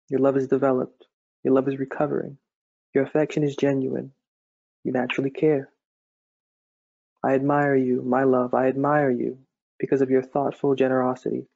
Your 0.10 0.20
love 0.20 0.38
is 0.38 0.48
developed. 0.48 1.06
Your 1.44 1.54
love 1.54 1.68
is 1.68 1.80
recovering. 1.80 2.38
Your 2.94 3.04
affection 3.04 3.44
is 3.44 3.56
genuine. 3.56 4.12
You 4.84 4.92
naturally 4.92 5.32
care. 5.32 5.70
I 7.24 7.34
admire 7.34 7.76
you, 7.76 8.02
my 8.04 8.24
love. 8.24 8.54
I 8.54 8.68
admire 8.68 9.10
you 9.12 9.40
because 9.80 10.02
of 10.02 10.10
your 10.10 10.22
thoughtful 10.22 10.76
generosity. 10.76 11.48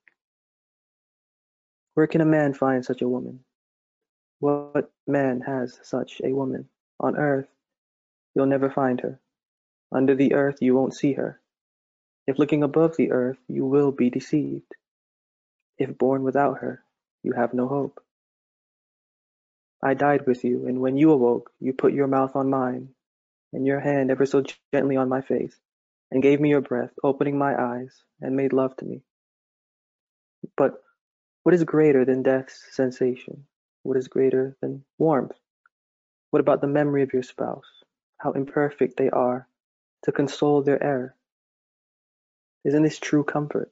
Where 1.93 2.07
can 2.07 2.21
a 2.21 2.25
man 2.25 2.53
find 2.53 2.83
such 2.85 3.01
a 3.01 3.09
woman? 3.09 3.43
What 4.39 4.91
man 5.07 5.41
has 5.41 5.79
such 5.83 6.21
a 6.23 6.33
woman? 6.33 6.69
On 6.99 7.17
earth, 7.17 7.47
You'll 8.33 8.45
never 8.45 8.69
find 8.69 9.01
her. 9.01 9.19
Under 9.91 10.15
the 10.15 10.33
earth 10.33 10.61
you 10.61 10.73
won't 10.73 10.95
see 10.95 11.13
her. 11.13 11.39
If 12.27 12.39
looking 12.39 12.63
above 12.63 12.95
the 12.95 13.11
earth 13.11 13.37
you 13.47 13.65
will 13.65 13.91
be 13.91 14.09
deceived. 14.09 14.75
If 15.77 15.97
born 15.97 16.23
without 16.23 16.59
her, 16.59 16.83
you 17.23 17.33
have 17.33 17.53
no 17.53 17.67
hope. 17.67 18.01
I 19.83 19.95
died 19.95 20.27
with 20.27 20.43
you, 20.43 20.67
and 20.67 20.79
when 20.79 20.95
you 20.95 21.11
awoke, 21.11 21.51
you 21.59 21.73
put 21.73 21.93
your 21.93 22.07
mouth 22.07 22.35
on 22.35 22.49
mine, 22.51 22.89
and 23.51 23.65
your 23.65 23.79
hand 23.79 24.11
ever 24.11 24.27
so 24.27 24.43
gently 24.71 24.95
on 24.95 25.09
my 25.09 25.21
face, 25.21 25.59
and 26.11 26.21
gave 26.21 26.39
me 26.39 26.49
your 26.49 26.61
breath, 26.61 26.91
opening 27.03 27.37
my 27.37 27.59
eyes, 27.59 28.03
and 28.21 28.35
made 28.35 28.53
love 28.53 28.75
to 28.77 28.85
me. 28.85 29.01
But 30.55 30.83
what 31.43 31.55
is 31.55 31.63
greater 31.63 32.05
than 32.05 32.23
death's 32.23 32.67
sensation? 32.71 33.45
What 33.83 33.97
is 33.97 34.07
greater 34.07 34.55
than 34.61 34.83
warmth? 34.97 35.37
What 36.29 36.39
about 36.39 36.61
the 36.61 36.67
memory 36.67 37.03
of 37.03 37.13
your 37.13 37.23
spouse? 37.23 37.81
how 38.21 38.31
imperfect 38.33 38.97
they 38.97 39.09
are, 39.09 39.47
to 40.03 40.11
console 40.11 40.61
their 40.61 40.81
error. 40.83 41.15
Isn't 42.63 42.83
this 42.83 42.99
true 42.99 43.23
comfort? 43.23 43.71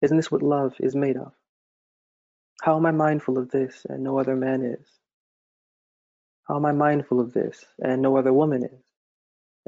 Isn't 0.00 0.16
this 0.16 0.30
what 0.30 0.42
love 0.42 0.74
is 0.80 0.96
made 0.96 1.18
of? 1.18 1.32
How 2.62 2.76
am 2.78 2.86
I 2.86 2.92
mindful 2.92 3.36
of 3.36 3.50
this 3.50 3.84
and 3.88 4.02
no 4.02 4.18
other 4.18 4.36
man 4.36 4.62
is? 4.64 4.86
How 6.48 6.56
am 6.56 6.64
I 6.64 6.72
mindful 6.72 7.20
of 7.20 7.34
this 7.34 7.62
and 7.78 8.00
no 8.00 8.16
other 8.16 8.32
woman 8.32 8.64
is? 8.64 8.82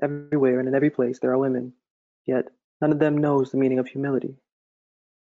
Everywhere 0.02 0.61
and 0.61 0.68
in 0.68 0.75
every 0.75 0.90
place 0.90 1.18
there 1.18 1.32
are 1.32 1.38
women, 1.38 1.75
yet 2.26 2.46
none 2.80 2.90
of 2.90 2.99
them 2.99 3.18
knows 3.18 3.50
the 3.50 3.58
meaning 3.58 3.78
of 3.78 3.87
humility. 3.87 4.37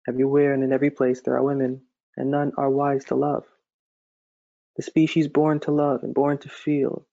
Everywhere 0.09 0.55
and 0.55 0.65
in 0.65 0.73
every 0.73 0.91
place 0.91 1.21
there 1.23 1.37
are 1.37 1.45
women, 1.45 1.83
and 2.17 2.31
none 2.31 2.53
are 2.59 2.71
wise 2.71 3.05
to 3.07 3.15
love. 3.15 3.45
The 4.77 4.83
species 4.83 5.29
born 5.29 5.61
to 5.61 5.73
love 5.73 6.03
and 6.03 6.15
born 6.15 6.38
to 6.38 6.49
feel 6.49 7.07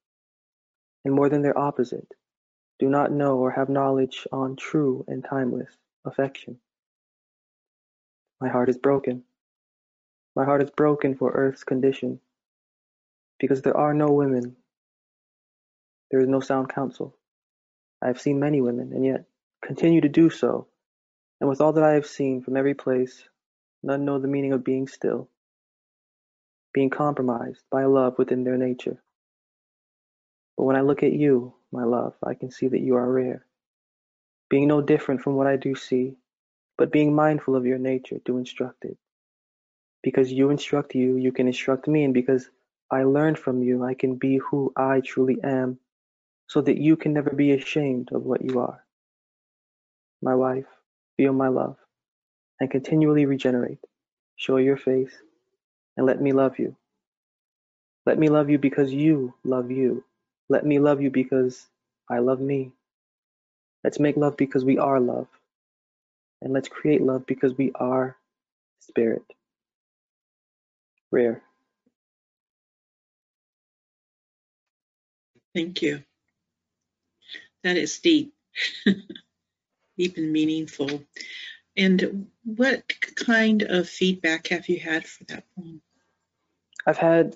and 1.06 1.14
more 1.14 1.30
than 1.30 1.44
their 1.44 1.58
opposite, 1.58 2.08
do 2.80 2.90
not 2.90 3.12
know 3.12 3.38
or 3.38 3.52
have 3.52 3.70
knowledge 3.70 4.28
on 4.32 4.56
true 4.56 5.06
and 5.08 5.24
timeless 5.24 5.70
affection. 6.06 6.58
My 8.42 8.50
heart 8.50 8.70
is 8.70 8.78
broken. 8.78 9.24
My 10.36 10.46
heart 10.46 10.64
is 10.64 10.72
broken 10.72 11.16
for 11.16 11.32
earth's 11.32 11.64
condition, 11.64 12.20
because 13.40 13.62
there 13.62 13.78
are 13.78 13.94
no 13.94 14.08
women. 14.08 14.56
There 16.12 16.22
is 16.22 16.28
no 16.28 16.40
sound 16.40 16.70
counsel. 16.70 17.16
I 18.02 18.08
have 18.08 18.22
seen 18.22 18.40
many 18.40 18.62
women, 18.62 18.94
and 18.94 19.06
yet 19.06 19.26
continue 19.64 20.02
to 20.02 20.10
do 20.10 20.30
so, 20.30 20.68
and 21.40 21.50
with 21.50 21.62
all 21.62 21.74
that 21.74 21.84
I 21.84 21.94
have 21.94 22.06
seen 22.06 22.42
from 22.42 22.58
every 22.58 22.74
place, 22.74 23.24
none 23.84 24.06
know 24.06 24.20
the 24.20 24.28
meaning 24.28 24.54
of 24.54 24.64
being 24.64 24.88
still, 24.88 25.30
being 26.74 26.90
compromised 26.90 27.62
by 27.72 27.86
love 27.86 28.18
within 28.18 28.44
their 28.44 28.58
nature. 28.58 29.02
But 30.58 30.64
when 30.64 30.76
I 30.76 30.82
look 30.82 31.04
at 31.04 31.14
you, 31.14 31.54
my 31.72 31.84
love, 31.84 32.14
I 32.24 32.34
can 32.34 32.52
see 32.52 32.68
that 32.68 32.80
you 32.80 32.96
are 32.96 33.12
rare, 33.12 33.46
being 34.50 34.68
no 34.68 34.82
different 34.82 35.22
from 35.22 35.36
what 35.36 35.48
I 35.48 35.58
do 35.58 35.76
see, 35.76 36.16
but 36.78 36.92
being 36.92 37.14
mindful 37.14 37.56
of 37.56 37.66
your 37.66 37.78
nature 37.78 38.20
to 38.26 38.38
instruct 38.38 38.86
it. 38.86 38.98
Because 40.04 40.32
you 40.32 40.50
instruct 40.50 40.96
you, 40.96 41.18
you 41.18 41.32
can 41.32 41.48
instruct 41.48 41.88
me, 41.88 42.04
and 42.04 42.14
because 42.14 42.50
I 42.92 43.04
learn 43.04 43.36
from 43.36 43.64
you, 43.64 43.84
I 43.84 43.96
can 43.96 44.16
be 44.16 44.38
who 44.38 44.72
I 44.76 45.02
truly 45.02 45.38
am, 45.44 45.80
so 46.48 46.62
that 46.62 46.78
you 46.78 46.96
can 46.96 47.14
never 47.14 47.32
be 47.32 47.52
ashamed 47.52 48.12
of 48.14 48.24
what 48.24 48.44
you 48.44 48.60
are. 48.60 48.84
My 50.22 50.36
wife, 50.36 50.66
feel 51.18 51.34
my 51.34 51.50
love, 51.50 51.78
and 52.60 52.72
continually 52.72 53.26
regenerate. 53.26 53.80
Show 54.38 54.58
your 54.58 54.78
face, 54.78 55.14
and 55.98 56.06
let 56.08 56.22
me 56.22 56.34
love 56.34 56.60
you. 56.60 56.76
Let 58.06 58.20
me 58.20 58.30
love 58.30 58.50
you 58.50 58.58
because 58.58 58.94
you 58.94 59.34
love 59.44 59.72
you. 59.72 60.04
Let 60.50 60.66
me 60.66 60.80
love 60.80 61.02
you 61.02 61.12
because 61.12 61.68
I 62.10 62.20
love 62.20 62.40
me. 62.42 62.72
Let's 63.84 64.00
make 64.00 64.18
love 64.18 64.38
because 64.38 64.66
we 64.66 64.78
are 64.80 65.00
love. 65.00 65.28
And 66.42 66.54
let's 66.54 66.70
create 66.70 67.02
love 67.02 67.26
because 67.28 67.58
we 67.58 67.72
are 67.76 68.18
spirit. 68.82 69.24
Rare. 71.12 71.42
Thank 75.56 75.82
you. 75.84 76.04
That 77.64 77.78
is 77.78 78.00
deep, 78.00 78.34
deep 79.98 80.18
and 80.18 80.32
meaningful. 80.32 81.04
And 81.78 82.28
what 82.44 82.84
kind 83.16 83.64
of 83.64 83.90
feedback 83.90 84.48
have 84.48 84.70
you 84.70 84.80
had 84.80 85.06
for 85.06 85.24
that 85.26 85.44
poem? 85.56 85.82
I've 86.86 86.98
had 86.98 87.36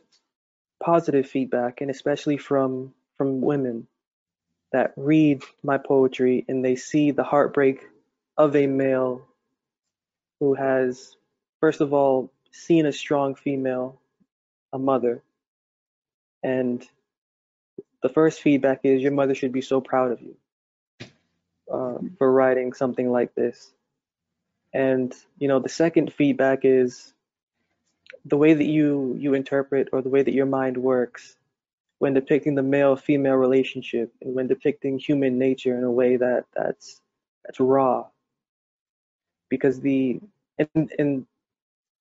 positive 0.81 1.27
feedback, 1.27 1.81
and 1.81 1.89
especially 1.91 2.37
from 2.37 2.93
from 3.17 3.41
women 3.41 3.85
that 4.71 4.93
read 4.95 5.43
my 5.61 5.77
poetry 5.77 6.45
and 6.47 6.63
they 6.63 6.75
see 6.75 7.11
the 7.11 7.23
heartbreak 7.23 7.81
of 8.37 8.55
a 8.55 8.65
male 8.67 9.27
who 10.39 10.53
has, 10.53 11.17
first 11.59 11.81
of 11.81 11.93
all, 11.93 12.31
seen 12.51 12.85
a 12.85 12.93
strong 12.93 13.35
female, 13.35 13.99
a 14.71 14.79
mother. 14.79 15.21
And 16.43 16.87
the 18.01 18.09
first 18.09 18.41
feedback 18.41 18.81
is 18.83 19.01
your 19.01 19.11
mother 19.11 19.35
should 19.35 19.51
be 19.51 19.61
so 19.61 19.81
proud 19.81 20.13
of 20.13 20.21
you 20.21 20.37
uh, 21.71 21.97
for 22.17 22.31
writing 22.31 22.73
something 22.73 23.11
like 23.11 23.33
this. 23.35 23.73
And 24.73 25.13
you 25.39 25.47
know, 25.47 25.59
the 25.59 25.69
second 25.69 26.13
feedback 26.13 26.59
is 26.63 27.13
the 28.25 28.37
way 28.37 28.53
that 28.53 28.65
you 28.65 29.15
you 29.19 29.33
interpret 29.33 29.89
or 29.91 30.01
the 30.01 30.09
way 30.09 30.21
that 30.23 30.33
your 30.33 30.45
mind 30.45 30.77
works 30.77 31.35
when 31.99 32.13
depicting 32.13 32.55
the 32.55 32.63
male 32.63 32.95
female 32.95 33.35
relationship 33.35 34.11
and 34.21 34.33
when 34.35 34.47
depicting 34.47 34.99
human 34.99 35.37
nature 35.37 35.77
in 35.77 35.83
a 35.83 35.91
way 35.91 36.17
that 36.17 36.45
that's 36.55 37.01
that's 37.45 37.59
raw 37.59 38.05
because 39.49 39.81
the 39.81 40.19
and, 40.59 40.91
and 40.99 41.25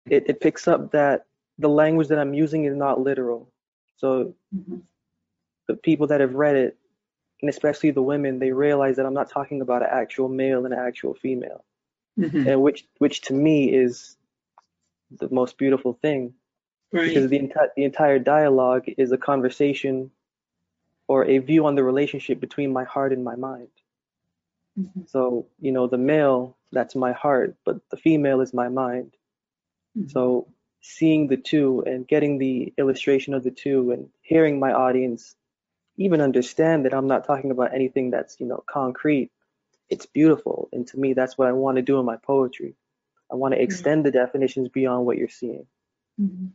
it, 0.09 0.23
it 0.29 0.39
picks 0.41 0.67
up 0.67 0.91
that 0.91 1.25
the 1.57 1.67
language 1.69 2.07
that 2.09 2.19
I'm 2.19 2.33
using 2.33 2.65
is 2.65 2.75
not 2.75 2.99
literal. 3.01 3.47
So 3.97 4.33
Mhm. 4.53 4.81
the 5.67 5.75
people 5.75 6.07
that 6.07 6.19
have 6.21 6.35
read 6.35 6.55
it, 6.55 6.77
and 7.41 7.49
especially 7.49 7.91
the 7.91 8.01
women, 8.01 8.39
they 8.39 8.51
realize 8.51 8.95
that 8.95 9.05
I'm 9.05 9.13
not 9.13 9.29
talking 9.29 9.61
about 9.61 9.83
an 9.83 9.89
actual 9.91 10.29
male 10.29 10.65
and 10.65 10.73
an 10.73 10.79
actual 10.79 11.13
female, 11.13 11.63
Mhm. 12.17 12.47
and 12.47 12.61
which 12.61 12.87
which 12.97 13.21
to 13.21 13.33
me 13.33 13.71
is 13.73 14.17
the 15.11 15.29
most 15.29 15.57
beautiful 15.57 15.93
thing 15.93 16.33
because 17.07 17.29
the 17.29 17.37
entire 17.37 17.71
the 17.75 17.83
entire 17.83 18.19
dialogue 18.19 18.85
is 18.97 19.11
a 19.11 19.17
conversation 19.17 20.11
or 21.07 21.25
a 21.25 21.37
view 21.37 21.65
on 21.65 21.75
the 21.75 21.83
relationship 21.83 22.39
between 22.39 22.71
my 22.73 22.83
heart 22.83 23.13
and 23.13 23.23
my 23.23 23.35
mind. 23.35 23.69
Mhm. 24.77 25.07
So, 25.07 25.47
you 25.59 25.71
know, 25.71 25.87
the 25.87 25.97
male, 25.97 26.57
that's 26.71 26.95
my 26.95 27.13
heart, 27.13 27.55
but 27.63 27.79
the 27.89 27.97
female 27.97 28.41
is 28.41 28.53
my 28.53 28.67
mind. 28.69 29.15
Mhm. 29.97 30.11
So, 30.11 30.47
seeing 30.81 31.27
the 31.27 31.37
two 31.37 31.83
and 31.85 32.07
getting 32.07 32.37
the 32.37 32.73
illustration 32.77 33.33
of 33.33 33.43
the 33.43 33.51
two 33.51 33.91
and 33.91 34.09
hearing 34.21 34.59
my 34.59 34.71
audience 34.73 35.35
even 35.97 36.21
understand 36.21 36.85
that 36.85 36.93
I'm 36.93 37.07
not 37.07 37.25
talking 37.25 37.51
about 37.51 37.73
anything 37.73 38.11
that's, 38.11 38.39
you 38.39 38.45
know, 38.45 38.63
concrete, 38.69 39.31
it's 39.89 40.05
beautiful. 40.05 40.69
And 40.71 40.87
to 40.87 40.97
me, 40.99 41.13
that's 41.13 41.37
what 41.37 41.47
I 41.47 41.53
want 41.53 41.77
to 41.77 41.81
do 41.81 41.99
in 41.99 42.05
my 42.05 42.17
poetry. 42.17 42.75
I 43.31 43.35
want 43.35 43.53
to 43.53 43.61
extend 43.61 44.05
the 44.05 44.11
definitions 44.11 44.69
beyond 44.69 45.05
what 45.05 45.17
you're 45.17 45.27
seeing. 45.29 45.67
Mhm. 46.19 46.51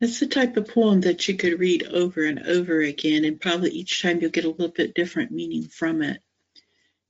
It's 0.00 0.20
the 0.20 0.26
type 0.26 0.56
of 0.56 0.68
poem 0.68 1.02
that 1.02 1.26
you 1.28 1.36
could 1.36 1.58
read 1.58 1.84
over 1.84 2.24
and 2.24 2.40
over 2.40 2.80
again, 2.80 3.24
and 3.24 3.40
probably 3.40 3.70
each 3.70 4.02
time 4.02 4.20
you'll 4.20 4.30
get 4.30 4.44
a 4.44 4.50
little 4.50 4.68
bit 4.68 4.94
different 4.94 5.30
meaning 5.30 5.68
from 5.68 6.02
it. 6.02 6.20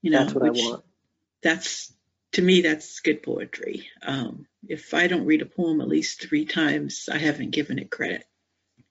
You 0.03 0.11
know, 0.11 0.19
That's 0.19 0.35
what 0.35 0.43
which 0.45 0.61
I 0.63 0.71
want. 0.71 0.85
that's 1.43 1.93
to 2.33 2.43
me 2.43 2.61
that's 2.61 3.01
good 3.01 3.23
poetry. 3.23 3.89
Um, 4.03 4.47
if 4.69 4.93
I 4.95 5.07
don't 5.07 5.25
read 5.25 5.43
a 5.43 5.47
poem 5.47 5.81
at 5.81 5.89
least 5.89 6.21
three 6.21 6.45
times, 6.45 7.09
I 7.11 7.19
haven't 7.19 7.51
given 7.51 7.79
it 7.79 7.91
credit. 7.91 8.25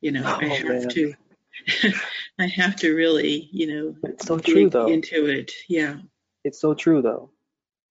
You 0.01 0.11
know, 0.11 0.23
I 0.25 0.45
Oh, 0.45 0.55
have 0.55 0.67
man. 0.67 0.89
to. 0.89 1.13
I 2.39 2.47
have 2.47 2.75
to 2.77 2.93
really, 2.93 3.49
you 3.51 3.67
know, 3.67 3.95
It's 4.03 4.25
so 4.25 4.39
true, 4.39 4.53
dig 4.55 4.71
though. 4.71 4.87
into 4.87 5.27
it. 5.27 5.51
Yeah. 5.67 5.97
It's 6.43 6.59
so 6.59 6.73
true, 6.73 7.01
though. 7.01 7.31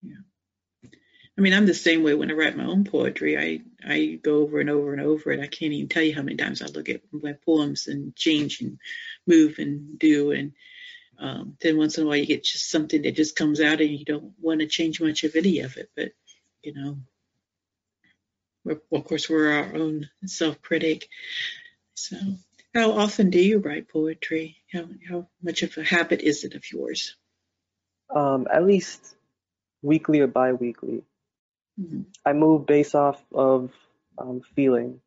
Yeah. 0.02 0.16
I 1.38 1.40
mean, 1.40 1.54
I'm 1.54 1.66
the 1.66 1.74
same 1.74 2.02
way 2.02 2.14
when 2.14 2.30
I 2.30 2.34
write 2.34 2.56
my 2.56 2.66
own 2.66 2.84
poetry. 2.84 3.38
I 3.38 3.62
I 3.84 4.20
go 4.22 4.42
over 4.42 4.60
and 4.60 4.68
over 4.68 4.92
and 4.92 5.00
over 5.02 5.30
it. 5.32 5.40
I 5.40 5.46
can't 5.46 5.72
even 5.72 5.88
tell 5.88 6.02
you 6.02 6.14
how 6.14 6.22
many 6.22 6.36
times 6.36 6.60
I 6.60 6.66
look 6.66 6.88
at 6.90 7.00
my 7.10 7.32
poems 7.44 7.86
and 7.86 8.14
change 8.14 8.60
and 8.60 8.78
move 9.26 9.58
and 9.58 9.98
do. 9.98 10.32
And 10.32 10.52
um, 11.18 11.56
then 11.62 11.78
once 11.78 11.96
in 11.96 12.04
a 12.04 12.06
while, 12.06 12.16
you 12.16 12.26
get 12.26 12.44
just 12.44 12.68
something 12.68 13.00
that 13.02 13.16
just 13.16 13.34
comes 13.34 13.60
out, 13.60 13.80
and 13.80 13.90
you 13.90 14.04
don't 14.04 14.34
want 14.40 14.60
to 14.60 14.66
change 14.66 15.00
much 15.00 15.24
of 15.24 15.34
any 15.34 15.60
of 15.60 15.78
it. 15.78 15.88
But 15.96 16.12
you 16.62 16.74
know, 16.74 16.98
we're, 18.64 18.80
well, 18.90 19.00
of 19.00 19.06
course, 19.06 19.30
we're 19.30 19.52
our 19.52 19.74
own 19.74 20.10
self-critic. 20.26 21.08
So, 21.94 22.16
how 22.74 22.92
often 22.92 23.30
do 23.30 23.40
you 23.40 23.58
write 23.58 23.88
poetry? 23.88 24.56
How 24.72 24.86
how 25.08 25.28
much 25.42 25.62
of 25.62 25.76
a 25.76 25.82
habit 25.84 26.20
is 26.22 26.44
it 26.44 26.54
of 26.54 26.64
yours? 26.70 27.16
Um, 28.14 28.46
at 28.52 28.64
least 28.66 29.16
weekly 29.82 30.20
or 30.20 30.26
bi-weekly. 30.26 31.02
Mhm. 31.80 32.04
I 32.24 32.32
move 32.32 32.66
based 32.66 32.94
off 32.94 33.22
of 33.32 33.72
um, 34.18 34.42
feeling. 34.54 35.00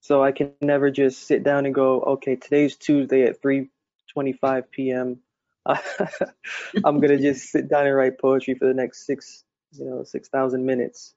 So 0.00 0.22
I 0.22 0.32
can 0.32 0.52
never 0.60 0.90
just 0.90 1.26
sit 1.26 1.42
down 1.42 1.66
and 1.66 1.74
go, 1.74 2.00
okay, 2.02 2.36
today's 2.36 2.76
Tuesday 2.76 3.24
at 3.24 3.42
3:25 3.42 4.70
p.m. 4.70 5.20
I'm 5.66 7.00
gonna 7.00 7.18
just 7.18 7.50
sit 7.50 7.68
down 7.68 7.86
and 7.86 7.96
write 7.96 8.18
poetry 8.18 8.54
for 8.54 8.66
the 8.66 8.74
next 8.74 9.04
six, 9.06 9.44
you 9.72 9.84
know, 9.84 10.04
six 10.04 10.28
thousand 10.28 10.64
minutes. 10.64 11.14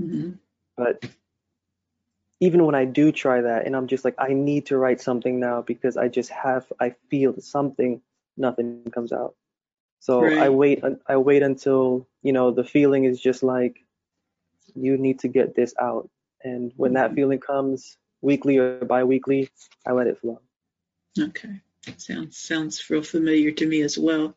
Mhm. 0.00 0.38
But 0.76 1.04
even 2.40 2.64
when 2.66 2.74
I 2.74 2.84
do 2.84 3.12
try 3.12 3.40
that, 3.40 3.66
and 3.66 3.74
I'm 3.76 3.86
just 3.86 4.04
like, 4.04 4.14
I 4.18 4.32
need 4.32 4.66
to 4.66 4.76
write 4.78 5.00
something 5.00 5.40
now 5.40 5.62
because 5.62 5.96
I 5.96 6.08
just 6.08 6.30
have, 6.30 6.70
I 6.80 6.94
feel 7.10 7.34
something, 7.40 8.00
nothing 8.36 8.84
comes 8.92 9.12
out. 9.12 9.34
So 10.00 10.34
I 10.36 10.48
wait, 10.50 10.82
I 11.06 11.16
wait 11.16 11.42
until 11.42 12.06
you 12.22 12.32
know 12.32 12.50
the 12.50 12.64
feeling 12.64 13.04
is 13.04 13.20
just 13.20 13.42
like, 13.42 13.84
you 14.74 14.96
need 14.98 15.20
to 15.20 15.28
get 15.28 15.54
this 15.54 15.74
out, 15.80 16.10
and 16.44 16.72
when 16.76 16.94
that 16.94 17.12
Mhm. 17.12 17.14
feeling 17.14 17.38
comes, 17.40 17.96
weekly 18.20 18.58
or 18.58 18.84
bi-weekly, 18.84 19.50
I 19.86 19.92
let 19.92 20.06
it 20.06 20.18
flow. 20.20 20.40
Okay. 21.18 21.60
Sounds 21.98 22.36
sounds 22.36 22.90
real 22.90 23.02
familiar 23.02 23.52
to 23.52 23.66
me 23.66 23.80
as 23.82 23.96
well. 23.96 24.36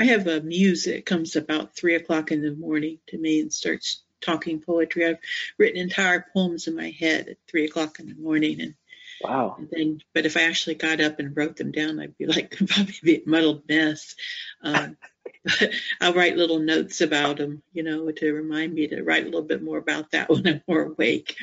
I 0.00 0.04
have 0.04 0.26
a 0.26 0.40
muse 0.40 0.84
that 0.84 1.06
comes 1.06 1.36
about 1.36 1.74
three 1.76 1.94
o'clock 1.94 2.32
in 2.32 2.42
the 2.42 2.54
morning 2.56 2.98
to 3.08 3.18
me 3.18 3.40
and 3.40 3.52
starts 3.52 4.02
talking 4.20 4.60
poetry. 4.60 5.06
I've 5.06 5.18
written 5.58 5.80
entire 5.80 6.24
poems 6.32 6.66
in 6.66 6.76
my 6.76 6.90
head 6.90 7.28
at 7.28 7.36
three 7.48 7.64
o'clock 7.64 8.00
in 8.00 8.08
the 8.08 8.14
morning, 8.14 8.60
and, 8.60 8.74
Wow. 9.20 9.56
and 9.58 9.68
then 9.70 10.00
but 10.14 10.26
if 10.26 10.36
I 10.36 10.42
actually 10.42 10.76
got 10.76 11.00
up 11.00 11.18
and 11.18 11.36
wrote 11.36 11.56
them 11.56 11.72
down, 11.72 11.98
I'd 11.98 12.16
be 12.16 12.26
like 12.26 12.56
probably 12.68 12.94
be 13.02 13.16
a 13.16 13.22
muddled 13.28 13.68
mess. 13.68 14.14
Um, 14.62 14.96
but 15.44 15.70
I'll 16.00 16.14
write 16.14 16.36
little 16.36 16.58
notes 16.60 17.00
about 17.00 17.38
them, 17.38 17.62
you 17.72 17.82
know, 17.82 18.10
to 18.10 18.32
remind 18.32 18.74
me 18.74 18.86
to 18.88 19.02
write 19.02 19.22
a 19.22 19.26
little 19.26 19.42
bit 19.42 19.62
more 19.62 19.78
about 19.78 20.12
that 20.12 20.28
when 20.30 20.46
I'm 20.46 20.62
more 20.68 20.82
awake. 20.82 21.36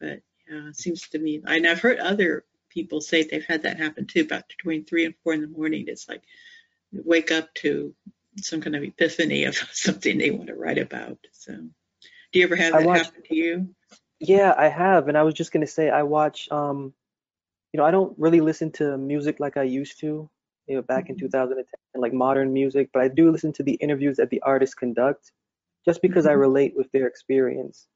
But 0.00 0.22
yeah, 0.50 0.68
it 0.68 0.76
seems 0.76 1.08
to 1.10 1.18
me, 1.18 1.42
and 1.44 1.66
I've 1.66 1.80
heard 1.80 1.98
other 1.98 2.44
people 2.70 3.00
say 3.00 3.22
they've 3.22 3.44
had 3.44 3.64
that 3.64 3.78
happen 3.78 4.06
too, 4.06 4.22
about 4.22 4.48
between 4.48 4.84
three 4.84 5.04
and 5.04 5.14
four 5.22 5.34
in 5.34 5.40
the 5.42 5.46
morning. 5.48 5.86
It's 5.88 6.08
like 6.08 6.22
wake 6.92 7.30
up 7.30 7.52
to 7.54 7.94
some 8.38 8.60
kind 8.60 8.76
of 8.76 8.82
epiphany 8.82 9.44
of 9.44 9.56
something 9.72 10.18
they 10.18 10.30
want 10.30 10.48
to 10.48 10.54
write 10.54 10.78
about. 10.78 11.18
So, 11.32 11.68
do 12.32 12.38
you 12.38 12.44
ever 12.44 12.56
have 12.56 12.72
that 12.74 12.86
watched- 12.86 13.06
happen 13.06 13.22
to 13.22 13.34
you? 13.36 13.74
Yeah, 14.20 14.54
I 14.56 14.68
have, 14.68 15.08
and 15.08 15.16
I 15.16 15.22
was 15.22 15.34
just 15.34 15.52
gonna 15.52 15.66
say 15.66 15.90
I 15.90 16.02
watch. 16.02 16.50
Um, 16.50 16.94
you 17.72 17.78
know, 17.78 17.84
I 17.84 17.90
don't 17.90 18.16
really 18.18 18.40
listen 18.40 18.70
to 18.72 18.96
music 18.98 19.40
like 19.40 19.56
I 19.56 19.62
used 19.64 20.00
to. 20.00 20.28
You 20.66 20.76
know, 20.76 20.82
back 20.82 21.08
in 21.10 21.16
Mhm. 21.16 21.18
2010, 21.18 22.00
like 22.00 22.12
modern 22.12 22.52
music, 22.52 22.90
but 22.92 23.02
I 23.02 23.08
do 23.08 23.30
listen 23.30 23.52
to 23.54 23.62
the 23.64 23.74
interviews 23.74 24.16
that 24.18 24.30
the 24.30 24.40
artists 24.42 24.74
conduct, 24.74 25.32
just 25.84 26.00
because 26.02 26.26
I 26.26 26.32
Mhm. 26.32 26.40
relate 26.40 26.76
with 26.76 26.90
their 26.92 27.06
experience. 27.06 27.88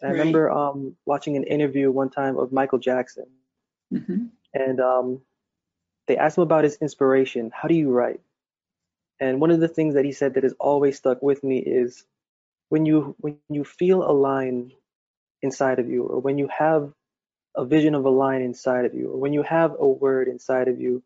And 0.00 0.08
I 0.08 0.12
remember 0.12 0.50
um, 0.50 0.96
watching 1.06 1.36
an 1.36 1.44
interview 1.44 1.90
one 1.90 2.10
time 2.10 2.38
of 2.38 2.52
Michael 2.52 2.78
Jackson, 2.78 3.26
hmm 3.90 4.26
and 4.54 4.80
um, 4.80 5.20
they 6.06 6.16
asked 6.16 6.38
him 6.38 6.42
about 6.42 6.64
his 6.64 6.76
inspiration. 6.76 7.50
How 7.54 7.68
do 7.68 7.74
you 7.74 7.90
write? 7.90 8.20
And 9.20 9.40
one 9.40 9.50
of 9.50 9.60
the 9.60 9.68
things 9.68 9.94
that 9.94 10.04
he 10.04 10.12
said 10.12 10.34
that 10.34 10.42
has 10.44 10.54
always 10.60 10.96
stuck 10.96 11.22
with 11.22 11.42
me 11.44 11.58
is 11.58 12.04
when 12.74 12.86
you 12.90 13.14
when 13.22 13.38
you 13.48 13.62
feel 13.62 14.02
a 14.02 14.10
line 14.10 14.72
inside 15.46 15.78
of 15.78 15.86
you, 15.88 16.02
or 16.02 16.18
when 16.18 16.38
you 16.42 16.48
have 16.50 16.90
a 17.54 17.64
vision 17.64 17.94
of 17.94 18.04
a 18.04 18.10
line 18.10 18.42
inside 18.42 18.84
of 18.84 18.94
you, 18.98 19.10
or 19.14 19.18
when 19.22 19.32
you 19.32 19.44
have 19.46 19.76
a 19.78 19.86
word 19.86 20.26
inside 20.26 20.66
of 20.66 20.80
you, 20.80 21.00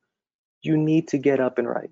you 0.63 0.79
need 0.79 1.09
to 1.09 1.19
get 1.19 1.41
up 1.41 1.59
and 1.59 1.69
write. 1.69 1.91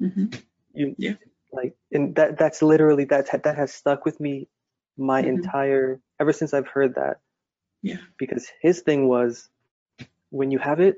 hmm 0.00 0.32
You 0.72 0.94
Yeah. 0.96 1.16
like, 1.52 1.76
and 1.92 2.14
that 2.16 2.38
that's 2.38 2.62
literally 2.62 3.04
that 3.12 3.28
that 3.44 3.56
has 3.60 3.74
stuck 3.74 4.06
with 4.08 4.18
me 4.18 4.48
my 4.96 5.20
Mhm. 5.20 5.28
entire 5.34 6.00
ever 6.18 6.32
since 6.32 6.54
I've 6.56 6.72
heard 6.76 6.94
that. 6.94 7.20
Yeah. 7.82 8.00
Because 8.16 8.48
his 8.64 8.80
thing 8.80 9.08
was, 9.08 9.50
when 10.30 10.50
you 10.50 10.58
have 10.58 10.80
it, 10.80 10.96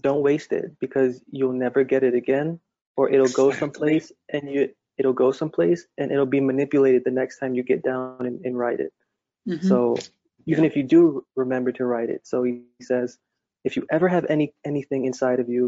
don't 0.00 0.24
waste 0.24 0.52
it 0.56 0.80
because 0.80 1.20
you'll 1.28 1.60
never 1.66 1.84
get 1.84 2.08
it 2.08 2.14
again, 2.14 2.58
or 2.96 3.12
it'll 3.12 3.36
go 3.36 3.52
someplace 3.52 4.12
and 4.32 4.48
you 4.48 4.72
it'll 4.98 5.12
go 5.12 5.32
someplace 5.32 5.86
and 5.98 6.10
it'll 6.12 6.26
be 6.26 6.40
manipulated 6.40 7.04
the 7.04 7.10
next 7.10 7.38
time 7.38 7.54
you 7.54 7.62
get 7.62 7.82
down 7.82 8.08
and, 8.08 8.24
and 8.26 8.40
write 8.40 8.64
it. 8.80 8.92
hmm 9.46 9.56
So 9.62 9.94
even 10.46 10.64
Yeah. 10.64 10.68
if 10.68 10.76
you 10.76 10.82
do 10.84 11.24
remember 11.36 11.72
to 11.72 11.84
write 11.84 12.10
it, 12.10 12.26
so 12.26 12.42
he 12.44 12.54
says, 12.56 12.90
if 13.34 13.48
you 13.48 13.54
ever 13.64 13.80
have 13.82 13.98
any 14.02 14.26
anything 14.36 14.80
inside 14.84 15.20
of 15.20 15.24
you, 15.28 15.60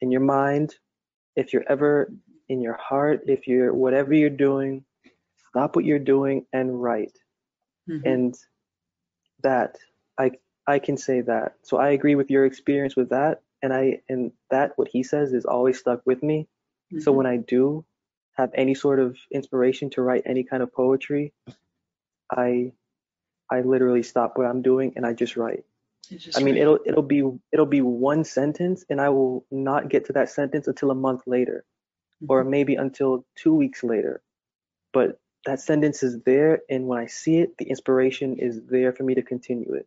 in 0.00 0.10
your 0.10 0.20
mind, 0.20 0.74
if 1.36 1.52
you're 1.52 1.64
ever 1.68 2.12
in 2.48 2.60
your 2.60 2.74
heart, 2.74 3.22
if 3.26 3.46
you're 3.46 3.72
whatever 3.72 4.12
you're 4.14 4.30
doing, 4.48 4.84
stop 5.50 5.76
what 5.76 5.84
you're 5.84 5.98
doing 6.14 6.46
and 6.52 6.82
write. 6.82 7.16
hmm 7.86 7.98
And 8.04 8.34
that 9.42 9.76
I 10.18 10.32
I 10.66 10.78
can 10.78 10.96
say 10.96 11.20
that. 11.22 11.54
So 11.62 11.76
I 11.78 11.90
agree 11.90 12.14
with 12.14 12.30
your 12.30 12.44
experience 12.44 12.96
with 12.96 13.10
that, 13.10 13.40
and 13.62 13.72
I 13.72 14.00
and 14.08 14.32
that 14.50 14.72
what 14.76 14.88
he 14.88 15.02
says 15.02 15.32
is 15.32 15.44
always 15.44 15.78
stuck 15.78 16.02
with 16.06 16.22
me. 16.22 16.48
So 16.98 17.12
when 17.12 17.26
I 17.26 17.36
do 17.36 17.84
have 18.38 18.50
any 18.54 18.74
sort 18.74 19.00
of 19.00 19.16
inspiration 19.32 19.90
to 19.90 20.02
write 20.02 20.22
any 20.24 20.44
kind 20.44 20.62
of 20.62 20.72
poetry, 20.72 21.32
I 22.30 22.72
I 23.50 23.60
literally 23.62 24.02
stop 24.02 24.38
what 24.38 24.46
I'm 24.46 24.62
doing 24.62 24.92
and 24.96 25.04
I 25.04 25.12
just 25.12 25.36
write. 25.36 25.64
Just 26.08 26.38
I 26.38 26.42
mean, 26.42 26.56
it'll 26.56 26.78
it'll 26.86 27.02
be 27.02 27.22
it'll 27.52 27.66
be 27.66 27.82
one 27.82 28.24
sentence, 28.24 28.84
and 28.88 29.00
I 29.00 29.10
will 29.10 29.44
not 29.50 29.90
get 29.90 30.06
to 30.06 30.12
that 30.14 30.30
sentence 30.30 30.66
until 30.68 30.90
a 30.90 30.94
month 30.94 31.22
later, 31.26 31.64
or 32.28 32.44
Mhm. 32.44 32.50
maybe 32.50 32.74
until 32.76 33.26
two 33.34 33.54
weeks 33.54 33.84
later. 33.84 34.22
But 34.92 35.20
that 35.44 35.60
sentence 35.60 36.02
is 36.02 36.20
there, 36.22 36.62
and 36.70 36.86
when 36.86 36.98
I 36.98 37.06
see 37.06 37.38
it, 37.38 37.58
the 37.58 37.66
inspiration 37.68 38.38
is 38.38 38.62
there 38.64 38.92
for 38.92 39.02
me 39.02 39.14
to 39.16 39.22
continue 39.22 39.74
it. 39.74 39.86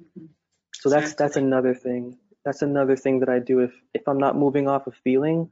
Mhm. 0.00 0.28
So 0.74 0.90
that's 0.90 1.14
that's 1.14 1.36
another 1.36 1.74
thing 1.74 2.18
that's 2.46 2.62
another 2.62 2.94
thing 2.96 3.20
that 3.20 3.28
I 3.28 3.40
do 3.40 3.58
if 3.60 3.74
if 3.92 4.06
I'm 4.06 4.18
not 4.18 4.36
moving 4.36 4.68
off 4.68 4.86
a 4.86 4.92
feeling, 4.92 5.50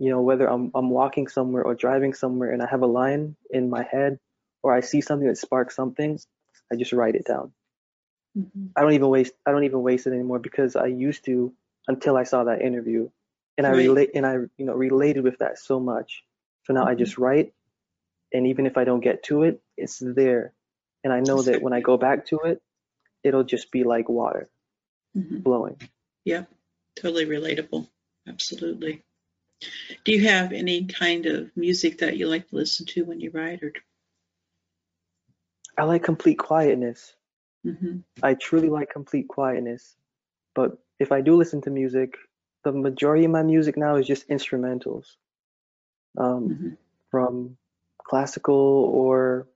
you 0.00 0.10
know, 0.10 0.22
whether 0.22 0.48
I'm 0.50 0.72
I'm 0.74 0.90
walking 0.90 1.28
somewhere 1.28 1.64
or 1.64 1.76
driving 1.76 2.14
somewhere 2.14 2.52
and 2.52 2.62
I 2.62 2.68
have 2.70 2.82
a 2.82 2.88
line 2.88 3.36
in 3.50 3.70
my 3.70 3.84
head 3.84 4.20
or 4.64 4.74
I 4.74 4.80
see 4.82 5.02
something 5.02 5.28
that 5.28 5.38
sparks 5.38 5.76
something, 5.76 6.20
I 6.72 6.76
just 6.76 6.94
write 6.94 7.16
it 7.16 7.26
down. 7.26 7.52
hmm 8.34 8.68
I 8.76 8.82
don't 8.82 8.94
even 8.94 9.08
waste 9.08 9.34
I 9.46 9.52
don't 9.52 9.64
even 9.64 9.82
waste 9.82 10.06
it 10.08 10.12
anymore 10.14 10.40
because 10.40 10.76
I 10.76 10.86
used 10.86 11.24
to 11.26 11.52
until 11.88 12.16
I 12.16 12.24
saw 12.24 12.44
that 12.44 12.62
interview 12.62 13.10
and 13.58 13.66
I 13.66 13.70
relate 13.70 14.10
and 14.14 14.26
I 14.26 14.34
you 14.58 14.66
know 14.66 14.74
related 14.74 15.24
with 15.24 15.38
that 15.40 15.58
so 15.58 15.80
much. 15.80 16.24
So 16.64 16.72
now 16.74 16.86
I 16.86 16.94
Mhm. 16.94 16.98
just 16.98 17.18
write 17.18 17.52
and 18.32 18.46
even 18.48 18.66
if 18.66 18.78
I 18.78 18.84
don't 18.84 19.00
get 19.00 19.24
to 19.24 19.44
it, 19.44 19.62
it's 19.76 19.98
there. 20.00 20.54
And 21.04 21.12
I 21.12 21.20
know 21.20 21.42
that 21.42 21.62
when 21.62 21.72
I 21.74 21.80
go 21.80 21.98
back 21.98 22.26
to 22.28 22.38
it, 22.44 22.62
it'll 23.24 23.44
just 23.44 23.72
be 23.72 23.84
like 23.84 24.08
water 24.08 24.50
hmm 25.14 25.42
flowing. 25.42 25.76
Yep, 26.24 26.50
totally 26.96 27.26
relatable. 27.26 27.88
Absolutely. 28.28 29.02
Do 30.04 30.12
you 30.12 30.26
have 30.28 30.52
any 30.52 30.86
kind 30.86 31.26
of 31.26 31.50
music 31.56 31.98
that 31.98 32.16
you 32.16 32.28
like 32.28 32.48
to 32.48 32.56
listen 32.56 32.86
to 32.86 33.04
when 33.04 33.20
you 33.20 33.30
write 33.30 33.62
or? 33.62 33.72
I 35.76 35.84
like 35.84 36.02
complete 36.02 36.38
quietness. 36.38 37.14
hmm 37.64 37.98
I 38.22 38.34
truly 38.34 38.68
like 38.68 38.90
complete 38.90 39.28
quietness. 39.28 39.96
But 40.54 40.78
if 40.98 41.12
I 41.12 41.20
do 41.20 41.36
listen 41.36 41.60
to 41.62 41.70
music, 41.70 42.16
the 42.64 42.72
majority 42.72 43.24
of 43.24 43.30
my 43.30 43.42
music 43.42 43.76
now 43.76 43.96
is 43.96 44.06
just 44.06 44.28
instrumentals. 44.28 45.16
Um, 46.18 46.46
hmm 46.48 46.68
from 47.10 47.56
classical 48.04 48.54
or 48.54 49.48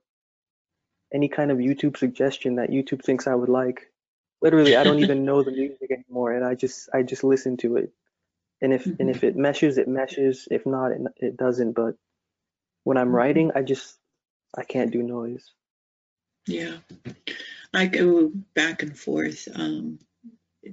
any 1.13 1.29
kind 1.29 1.51
of 1.51 1.57
YouTube 1.59 1.97
suggestion 1.97 2.55
that 2.55 2.69
YouTube 2.69 3.03
thinks 3.03 3.27
I 3.27 3.35
would 3.35 3.49
like. 3.49 3.89
Literally, 4.41 4.75
I 4.75 4.83
don't 4.83 4.99
even 5.03 5.25
know 5.25 5.41
the 5.43 5.51
music 5.51 5.89
anymore, 5.91 6.33
and 6.33 6.43
I 6.43 6.55
just 6.55 6.89
I 6.93 7.03
just 7.03 7.23
listen 7.23 7.57
to 7.57 7.77
it. 7.77 7.91
And 8.65 8.73
if 8.73 8.87
and 8.87 9.11
if 9.11 9.23
it 9.23 9.35
meshes, 9.35 9.77
it 9.77 9.87
meshes. 9.87 10.47
If 10.49 10.65
not, 10.65 10.91
it, 10.91 11.01
it 11.17 11.37
doesn't. 11.37 11.73
But 11.73 11.97
when 12.83 12.97
I'm 12.97 13.09
Mhm. 13.09 13.13
writing, 13.13 13.51
I 13.53 13.61
just 13.61 13.99
I 14.57 14.63
can't 14.63 14.89
do 14.89 15.03
noise. 15.03 15.51
Yeah, 16.47 16.79
I 17.75 17.85
go 17.85 18.29
back 18.55 18.81
and 18.81 18.97
forth. 18.97 19.47
Um, 19.53 19.99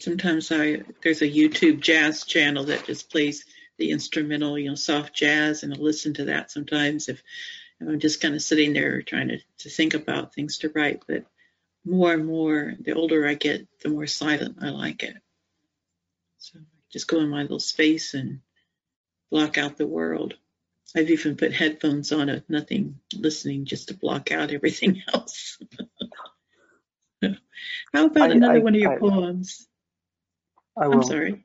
sometimes 0.01 0.51
I 0.51 0.81
there's 1.03 1.21
a 1.21 1.29
YouTube 1.29 1.81
jazz 1.81 2.25
channel 2.25 2.65
that 2.65 2.87
just 2.87 3.11
plays 3.11 3.45
the 3.77 3.91
instrumental, 3.91 4.59
you 4.59 4.71
know, 4.71 4.75
soft 4.75 5.15
jazz, 5.15 5.63
and 5.63 5.75
I 5.75 5.77
listen 5.77 6.15
to 6.15 6.25
that 6.25 6.51
sometimes 6.51 7.11
if, 7.11 7.23
if 7.79 7.89
I'm 7.89 8.01
just 8.01 8.23
kind 8.23 8.35
of 8.35 8.41
sitting 8.41 8.73
there 8.73 9.03
trying 9.03 9.29
to, 9.29 9.39
to 9.59 9.69
think 9.69 9.93
about 9.93 10.33
things 10.35 10.57
to 10.59 10.71
write. 10.71 11.03
But 11.07 11.27
more 11.85 12.15
and 12.15 12.25
more, 12.25 12.73
the 12.81 12.95
older 12.95 13.27
I 13.29 13.35
get, 13.35 13.69
the 13.83 13.91
more 13.91 14.07
silent 14.07 14.61
I 14.63 14.71
like 14.71 15.03
it. 15.03 15.17
So 16.39 16.59
just 16.93 17.09
go 17.09 17.21
in 17.21 17.29
my 17.29 17.43
little 17.43 17.61
space 17.61 18.15
and 18.15 18.41
block 19.31 19.59
out 19.59 19.77
the 19.79 19.87
world. 19.87 20.35
I've 20.95 21.11
even 21.11 21.37
put 21.37 21.53
headphones 21.55 22.13
on 22.13 22.29
it, 22.29 22.45
nothing 22.49 22.99
listening, 23.15 23.65
just 23.65 23.89
to 23.89 23.95
block 23.95 24.31
out 24.31 24.53
everything 24.53 25.03
else. 25.15 25.59
How 27.93 28.07
about 28.07 28.31
I- 28.31 28.35
another 28.35 28.55
I- 28.61 28.63
one 28.63 28.75
of 28.75 28.81
your 28.81 28.93
I- 28.93 28.99
poems? 28.99 29.67
I 30.77 30.85
I'm 30.87 31.03
sorry. 31.03 31.45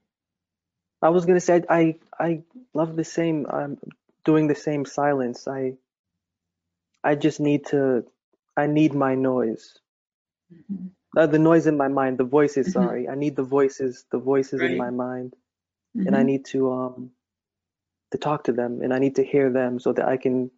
I 1.01 1.10
was 1.10 1.25
gonna 1.25 1.39
say 1.39 1.63
I 1.69 1.99
I 2.19 2.43
love 2.73 2.95
the 2.95 3.03
same. 3.03 3.45
I'm 3.49 3.77
doing 4.25 4.47
the 4.47 4.55
same 4.55 4.86
silence. 4.86 5.47
I 5.47 5.75
I 7.03 7.15
just 7.15 7.39
need 7.39 7.67
to. 7.67 8.05
I 8.55 8.67
need 8.67 8.93
my 8.95 9.15
noise. 9.15 9.77
Mhm. 10.51 10.91
Uh, 11.17 11.27
the 11.27 11.39
noise 11.39 11.67
in 11.67 11.77
my 11.77 11.89
mind. 11.89 12.19
The 12.19 12.25
voices. 12.25 12.67
Mhm. 12.67 12.73
Sorry. 12.73 13.10
I 13.10 13.15
need 13.15 13.36
the 13.38 13.43
voices. 13.43 14.06
The 14.12 14.19
voices 14.19 14.63
in 14.63 14.77
my 14.77 14.91
mind. 14.91 15.34
and 16.06 16.15
I 16.15 16.23
Mhm. 16.23 16.25
need 16.25 16.45
to 16.47 16.71
um 16.73 17.12
to 18.12 18.17
talk 18.17 18.45
to 18.45 18.53
them 18.53 18.82
and 18.82 18.93
I 18.93 18.99
need 18.99 19.15
to 19.17 19.23
hear 19.25 19.51
them 19.51 19.80
so 19.80 19.93
that 19.93 20.08
I 20.08 20.17
can 20.17 20.51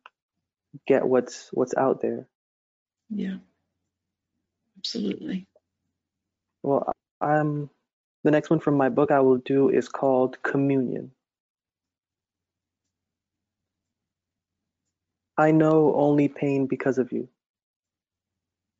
get 0.87 1.07
what's 1.07 1.49
what's 1.53 1.75
out 1.75 2.01
there. 2.01 2.27
Yeah, 3.09 3.37
absolutely. 4.77 5.47
Well, 6.63 6.91
I'm 7.21 7.69
the 8.23 8.31
next 8.31 8.49
one 8.49 8.59
from 8.59 8.75
my 8.77 8.89
book 8.89 9.11
I 9.11 9.21
will 9.21 9.37
do 9.37 9.69
is 9.69 9.89
called 9.89 10.41
Communion. 10.43 11.11
I 15.37 15.51
know 15.51 15.95
only 15.95 16.27
pain 16.29 16.67
because 16.67 16.97
of 16.97 17.11
you. 17.11 17.29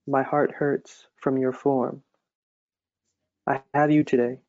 My 0.10 0.24
heart 0.24 0.52
hurts 0.52 1.06
from 1.18 1.38
your 1.38 1.52
form. 1.52 2.02
I 3.46 3.62
have 3.76 3.92
you 3.92 4.04
today, 4.04 4.40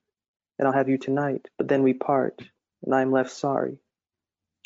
and 0.59 0.67
I'll 0.67 0.73
have 0.73 0.89
you 0.89 0.97
tonight, 0.97 1.49
but 1.59 1.69
then 1.69 1.83
we 1.83 1.93
part, 1.93 2.41
and 2.83 2.95
I 2.95 3.03
am 3.03 3.13
left 3.13 3.31
sorry, 3.31 3.77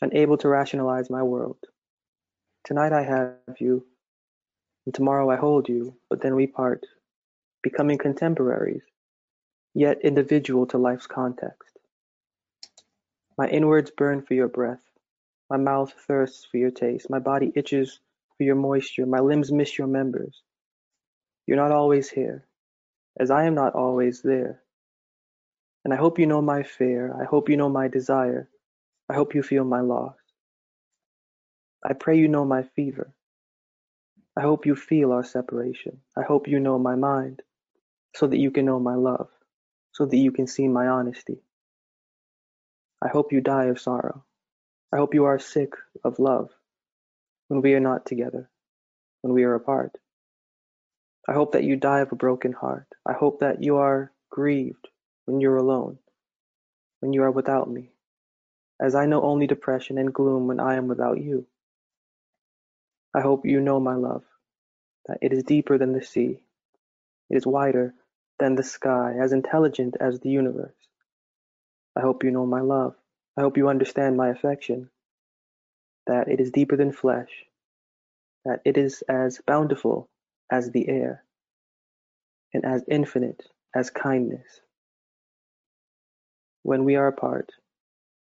unable 0.00 0.36
to 0.38 0.48
rationalize 0.48 1.10
my 1.10 1.24
world. 1.24 1.56
Tonight 2.62 2.92
I 2.92 3.02
have 3.02 3.58
you, 3.58 3.84
and 4.86 4.94
tomorrow 4.94 5.28
I 5.30 5.34
hold 5.34 5.68
you, 5.68 5.96
but 6.08 6.22
then 6.22 6.36
we 6.36 6.46
part, 6.46 6.86
becoming 7.60 7.98
contemporaries, 7.98 8.84
yet 9.74 10.02
individual 10.04 10.64
to 10.68 10.78
life's 10.78 11.08
context. 11.08 11.76
My 13.36 13.48
inwards 13.48 13.90
burn 13.90 14.22
for 14.22 14.34
your 14.34 14.46
breath, 14.46 14.82
my 15.50 15.56
mouth 15.56 15.92
thirsts 16.06 16.44
for 16.44 16.58
your 16.58 16.70
taste, 16.70 17.10
my 17.10 17.18
body 17.18 17.50
itches 17.56 17.98
for 18.38 18.44
your 18.44 18.54
moisture, 18.54 19.06
my 19.06 19.18
limbs 19.18 19.50
miss 19.50 19.76
your 19.76 19.88
members. 19.88 20.40
You're 21.46 21.56
not 21.56 21.72
always 21.72 22.08
here, 22.08 22.46
as 23.18 23.30
I 23.30 23.44
am 23.44 23.54
not 23.54 23.74
always 23.74 24.22
there. 24.22 24.62
And 25.84 25.92
I 25.92 25.96
hope 25.96 26.18
you 26.18 26.26
know 26.26 26.40
my 26.40 26.62
fear, 26.62 27.14
I 27.20 27.24
hope 27.24 27.48
you 27.48 27.56
know 27.56 27.68
my 27.68 27.88
desire, 27.88 28.48
I 29.08 29.14
hope 29.14 29.34
you 29.34 29.42
feel 29.42 29.64
my 29.64 29.80
loss. 29.80 30.16
I 31.84 31.92
pray 31.92 32.18
you 32.18 32.28
know 32.28 32.46
my 32.46 32.62
fever. 32.62 33.12
I 34.36 34.40
hope 34.40 34.64
you 34.64 34.74
feel 34.74 35.12
our 35.12 35.22
separation. 35.22 36.00
I 36.16 36.22
hope 36.22 36.48
you 36.48 36.58
know 36.58 36.78
my 36.78 36.96
mind, 36.96 37.42
so 38.16 38.26
that 38.26 38.38
you 38.38 38.50
can 38.50 38.64
know 38.64 38.80
my 38.80 38.94
love, 38.94 39.28
so 39.92 40.06
that 40.06 40.16
you 40.16 40.32
can 40.32 40.46
see 40.46 40.66
my 40.66 40.86
honesty. 40.88 41.42
I 43.02 43.08
hope 43.08 43.32
you 43.32 43.42
die 43.42 43.66
of 43.66 43.78
sorrow. 43.78 44.24
I 44.90 44.96
hope 44.96 45.12
you 45.12 45.26
are 45.26 45.38
sick 45.38 45.74
of 46.02 46.18
love 46.18 46.50
when 47.48 47.60
we 47.60 47.74
are 47.74 47.80
not 47.80 48.06
together, 48.06 48.48
when 49.20 49.34
we 49.34 49.44
are 49.44 49.54
apart. 49.54 49.98
I 51.26 51.32
hope 51.32 51.52
that 51.52 51.64
you 51.64 51.76
die 51.76 52.00
of 52.00 52.12
a 52.12 52.16
broken 52.16 52.52
heart. 52.52 52.86
I 53.06 53.14
hope 53.14 53.40
that 53.40 53.62
you 53.62 53.76
are 53.76 54.12
grieved 54.30 54.88
when 55.24 55.40
you're 55.40 55.56
alone, 55.56 55.98
when 57.00 57.14
you 57.14 57.22
are 57.22 57.30
without 57.30 57.70
me, 57.70 57.92
as 58.80 58.94
I 58.94 59.06
know 59.06 59.22
only 59.22 59.46
depression 59.46 59.96
and 59.96 60.12
gloom 60.12 60.46
when 60.48 60.60
I 60.60 60.74
am 60.74 60.86
without 60.86 61.18
you. 61.18 61.46
I 63.14 63.20
hope 63.20 63.46
you 63.46 63.60
know 63.60 63.80
my 63.80 63.94
love, 63.94 64.24
that 65.06 65.18
it 65.22 65.32
is 65.32 65.44
deeper 65.44 65.78
than 65.78 65.92
the 65.92 66.02
sea, 66.02 66.40
it 67.30 67.36
is 67.36 67.46
wider 67.46 67.94
than 68.38 68.56
the 68.56 68.62
sky, 68.62 69.14
as 69.18 69.32
intelligent 69.32 69.96
as 69.98 70.20
the 70.20 70.30
universe. 70.30 70.74
I 71.96 72.00
hope 72.00 72.24
you 72.24 72.32
know 72.32 72.44
my 72.44 72.60
love. 72.60 72.96
I 73.36 73.40
hope 73.40 73.56
you 73.56 73.68
understand 73.68 74.16
my 74.16 74.28
affection, 74.28 74.90
that 76.06 76.28
it 76.28 76.40
is 76.40 76.50
deeper 76.50 76.76
than 76.76 76.92
flesh, 76.92 77.30
that 78.44 78.60
it 78.66 78.76
is 78.76 79.02
as 79.08 79.40
bountiful 79.46 80.10
as 80.50 80.70
the 80.70 80.88
air, 80.88 81.24
and 82.52 82.64
as 82.64 82.84
infinite 82.88 83.42
as 83.74 83.90
kindness. 83.90 84.60
When 86.62 86.84
we 86.84 86.96
are 86.96 87.08
apart, 87.08 87.52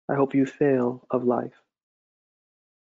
I 0.10 0.15
hope 0.15 0.34
you 0.34 0.46
fail 0.46 1.06
of 1.12 1.24
life. 1.24 1.62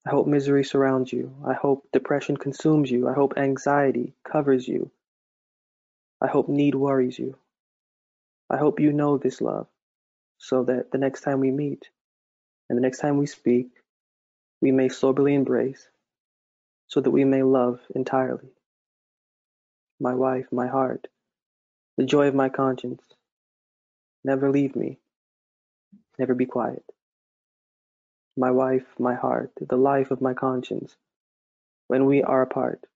I 0.06 0.10
hope 0.10 0.26
misery 0.26 0.64
surrounds 0.64 1.12
you. 1.12 1.34
I 1.46 1.52
hope 1.52 1.86
depression 1.92 2.36
consumes 2.36 2.90
you. 2.90 3.08
I 3.08 3.12
hope 3.12 3.34
anxiety 3.36 4.14
covers 4.24 4.66
you. 4.66 4.90
I 6.20 6.26
hope 6.26 6.48
need 6.48 6.74
worries 6.74 7.18
you. 7.18 7.36
I 8.48 8.56
hope 8.56 8.80
you 8.80 8.92
know 8.92 9.18
this 9.18 9.40
love 9.40 9.68
so 10.38 10.64
that 10.64 10.90
the 10.90 10.98
next 10.98 11.20
time 11.20 11.40
we 11.40 11.50
meet 11.50 11.90
and 12.68 12.76
the 12.76 12.82
next 12.82 12.98
time 12.98 13.18
we 13.18 13.26
speak, 13.26 13.68
we 14.60 14.72
may 14.72 14.88
soberly 14.88 15.34
embrace 15.34 15.88
so 16.88 17.00
that 17.00 17.10
we 17.10 17.24
may 17.24 17.42
love 17.42 17.80
entirely. 17.94 18.50
My 20.00 20.14
wife, 20.14 20.46
my 20.50 20.66
heart, 20.66 21.08
the 21.98 22.06
joy 22.06 22.26
of 22.28 22.34
my 22.34 22.48
conscience, 22.48 23.02
never 24.24 24.50
leave 24.50 24.74
me, 24.74 24.98
never 26.18 26.34
be 26.34 26.46
quiet. 26.46 26.84
My 28.36 28.50
wife, 28.50 28.86
my 28.98 29.14
heart, 29.14 29.52
the 29.60 29.76
life 29.76 30.10
of 30.10 30.22
my 30.22 30.32
conscience, 30.32 30.96
when 31.88 32.06
we 32.06 32.22
are 32.22 32.40
apart, 32.40 32.86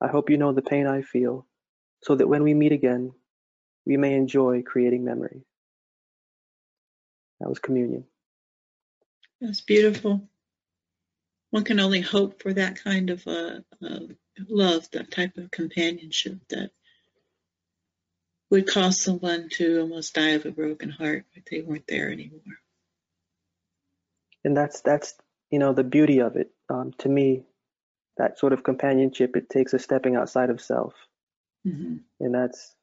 I 0.00 0.08
hope 0.08 0.30
you 0.30 0.38
know 0.38 0.52
the 0.52 0.62
pain 0.62 0.86
I 0.86 1.02
feel 1.02 1.46
so 2.02 2.14
that 2.14 2.28
when 2.28 2.42
we 2.42 2.54
meet 2.54 2.72
again, 2.72 3.12
we 3.84 3.96
may 3.98 4.14
enjoy 4.14 4.62
creating 4.62 5.04
memories. 5.04 5.44
That 7.40 7.48
was 7.48 7.58
communion. 7.58 8.04
That's 9.40 9.60
beautiful. 9.60 10.28
One 11.50 11.64
can 11.64 11.80
only 11.80 12.00
hope 12.00 12.42
for 12.42 12.52
that 12.54 12.76
kind 12.76 13.10
of 13.10 13.26
uh, 13.26 13.60
uh, 13.84 14.00
love, 14.48 14.90
that 14.92 15.10
type 15.10 15.36
of 15.36 15.50
companionship 15.50 16.38
that 16.50 16.70
would 18.50 18.66
cause 18.66 19.00
someone 19.00 19.48
to 19.50 19.80
almost 19.80 20.14
die 20.14 20.30
of 20.30 20.46
a 20.46 20.50
broken 20.50 20.90
heart 20.90 21.24
if 21.34 21.44
they 21.46 21.60
weren't 21.60 21.86
there 21.86 22.10
anymore. 22.10 22.40
And 24.44 24.56
that's 24.56 24.80
that's 24.80 25.14
you 25.50 25.58
know 25.58 25.72
the 25.72 25.84
beauty 25.84 26.20
of 26.20 26.36
it. 26.36 26.50
Um, 26.70 26.92
to 26.98 27.08
me, 27.08 27.44
that 28.16 28.38
sort 28.38 28.52
of 28.52 28.62
companionship 28.62 29.36
it 29.36 29.50
takes 29.50 29.74
a 29.74 29.78
stepping 29.78 30.16
outside 30.16 30.50
of 30.50 30.60
self, 30.60 30.94
hmm 31.64 31.96
and 32.20 32.34
that's 32.34 32.74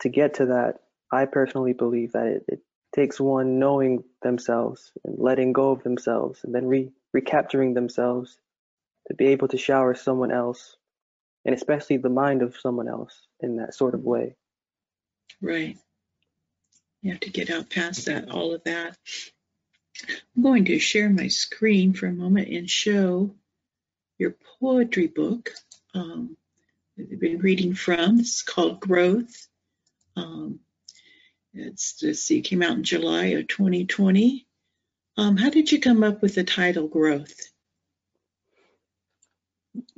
to 0.00 0.08
get 0.08 0.34
to 0.34 0.46
that. 0.46 0.80
I 1.12 1.26
personally 1.26 1.72
believe 1.72 2.12
that 2.12 2.26
it, 2.26 2.44
it 2.48 2.60
takes 2.94 3.20
one 3.20 3.58
knowing 3.58 4.04
themselves 4.22 4.92
and 5.04 5.18
letting 5.18 5.52
go 5.52 5.70
of 5.70 5.82
themselves, 5.82 6.40
and 6.44 6.54
then 6.54 6.66
re 6.66 6.90
recapturing 7.12 7.74
themselves 7.74 8.38
to 9.10 9.14
be 9.14 9.26
able 9.26 9.48
to 9.48 9.58
shower 9.58 9.96
someone 9.96 10.30
else, 10.30 10.76
and 11.44 11.52
especially 11.52 11.96
the 11.96 12.08
mind 12.08 12.42
of 12.42 12.56
someone 12.56 12.86
else 12.86 13.26
in 13.40 13.56
that 13.56 13.74
sort 13.74 13.94
of 13.94 14.04
way. 14.04 14.36
Right. 15.42 15.76
You 17.02 17.10
have 17.10 17.20
to 17.20 17.30
get 17.30 17.50
out 17.50 17.70
past 17.70 18.06
that, 18.06 18.30
all 18.30 18.54
of 18.54 18.62
that. 18.64 18.96
I'm 20.36 20.42
going 20.44 20.66
to 20.66 20.78
share 20.78 21.10
my 21.10 21.26
screen 21.26 21.92
for 21.92 22.06
a 22.06 22.12
moment 22.12 22.50
and 22.50 22.70
show 22.70 23.34
your 24.16 24.36
poetry 24.60 25.08
book 25.08 25.50
um, 25.92 26.36
that 26.96 27.10
you've 27.10 27.20
been 27.20 27.40
reading 27.40 27.74
from. 27.74 28.20
It's 28.20 28.42
called 28.42 28.78
Growth. 28.78 29.48
Um, 30.14 30.60
it's 31.52 32.00
let's 32.00 32.30
it 32.30 32.42
came 32.42 32.62
out 32.62 32.76
in 32.76 32.84
July 32.84 33.26
of 33.26 33.48
2020. 33.48 34.46
Um, 35.16 35.36
how 35.36 35.50
did 35.50 35.72
you 35.72 35.80
come 35.80 36.04
up 36.04 36.22
with 36.22 36.36
the 36.36 36.44
title 36.44 36.86
Growth? 36.86 37.49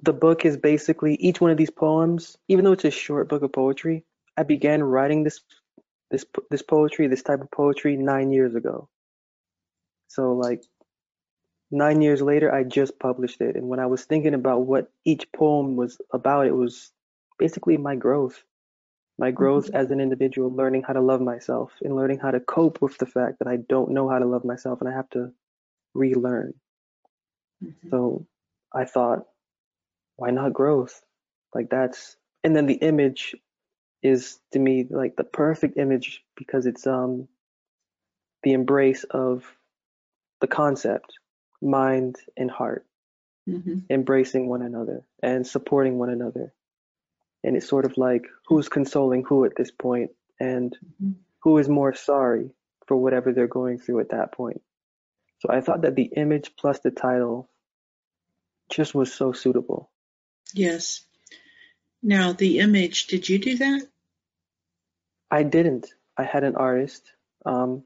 The 0.02 0.12
book 0.12 0.44
is 0.44 0.56
basically 0.56 1.14
each 1.16 1.40
one 1.40 1.50
of 1.50 1.56
these 1.56 1.70
poems, 1.70 2.36
even 2.48 2.64
though 2.64 2.72
it's 2.72 2.84
a 2.84 2.90
short 2.90 3.28
book 3.28 3.42
of 3.42 3.52
poetry, 3.52 4.04
I 4.36 4.42
began 4.42 4.82
writing 4.82 5.22
this 5.24 5.40
this 6.10 6.24
this 6.50 6.62
poetry, 6.62 7.06
this 7.06 7.22
type 7.22 7.40
of 7.40 7.50
poetry, 7.50 7.96
nine 7.96 8.32
years 8.32 8.54
ago. 8.54 8.88
So 10.08 10.34
like 10.34 10.62
nine 11.70 12.02
years 12.02 12.22
later, 12.22 12.52
I 12.52 12.64
just 12.64 12.98
published 12.98 13.40
it. 13.40 13.56
And 13.56 13.68
when 13.68 13.80
I 13.80 13.86
was 13.86 14.04
thinking 14.04 14.34
about 14.34 14.66
what 14.66 14.90
each 15.04 15.30
poem 15.32 15.76
was 15.76 15.98
about, 16.12 16.46
it 16.46 16.54
was 16.54 16.92
basically 17.38 17.76
my 17.76 17.96
growth, 17.96 18.42
my 19.18 19.30
growth 19.30 19.70
as 19.72 19.90
an 19.90 20.00
individual, 20.00 20.50
learning 20.52 20.82
how 20.82 20.94
to 20.94 21.00
love 21.00 21.20
myself 21.20 21.72
and 21.82 21.96
learning 21.96 22.18
how 22.18 22.30
to 22.30 22.40
cope 22.40 22.82
with 22.82 22.98
the 22.98 23.06
fact 23.06 23.38
that 23.38 23.48
I 23.48 23.56
don't 23.56 23.92
know 23.92 24.08
how 24.08 24.18
to 24.18 24.26
love 24.26 24.44
myself 24.44 24.80
and 24.80 24.88
I 24.88 24.94
have 24.94 25.10
to 25.10 25.32
relearn. 25.94 26.54
Mhm. 27.62 27.90
So 27.90 28.26
I 28.72 28.84
thought, 28.84 29.26
why 30.22 30.30
not 30.30 30.52
growth? 30.52 31.02
Like 31.52 31.68
that's, 31.68 32.16
and 32.44 32.54
then 32.54 32.66
the 32.66 32.74
image 32.74 33.34
is 34.04 34.38
to 34.52 34.58
me 34.60 34.86
like 34.88 35.16
the 35.16 35.24
perfect 35.24 35.76
image 35.76 36.22
because 36.36 36.64
it's 36.66 36.86
um 36.86 37.26
the 38.44 38.52
embrace 38.52 39.02
of 39.02 39.44
the 40.40 40.46
concept, 40.46 41.18
mind 41.60 42.16
and 42.36 42.48
heart, 42.48 42.86
Mhm. 43.48 43.82
embracing 43.90 44.48
one 44.48 44.62
another 44.62 45.04
and 45.24 45.44
supporting 45.44 45.98
one 45.98 46.10
another. 46.10 46.54
And 47.42 47.56
it's 47.56 47.66
sort 47.66 47.84
of 47.84 47.98
like 47.98 48.28
who's 48.46 48.68
consoling 48.68 49.24
who 49.24 49.44
at 49.44 49.56
this 49.56 49.72
point 49.72 50.12
and 50.38 50.78
Mhm. 50.78 51.14
who 51.40 51.58
is 51.58 51.68
more 51.68 51.94
sorry 51.94 52.54
for 52.86 52.96
whatever 52.96 53.32
they're 53.32 53.48
going 53.60 53.78
through 53.78 53.98
at 53.98 54.10
that 54.10 54.30
point. 54.30 54.62
So 55.40 55.48
I 55.50 55.60
thought 55.60 55.82
that 55.82 55.96
the 55.96 56.10
image 56.24 56.54
plus 56.54 56.78
the 56.78 56.92
title 56.92 57.48
just 58.68 58.94
was 58.94 59.12
so 59.12 59.32
suitable. 59.32 59.91
Yes. 60.54 61.04
Now, 62.02 62.32
the 62.32 62.58
image, 62.58 63.06
did 63.06 63.28
you 63.28 63.38
do 63.38 63.56
that? 63.58 63.82
I 65.30 65.42
didn't. 65.44 65.94
I 66.16 66.24
had 66.24 66.44
an 66.44 66.56
artist, 66.56 67.10
um, 67.46 67.84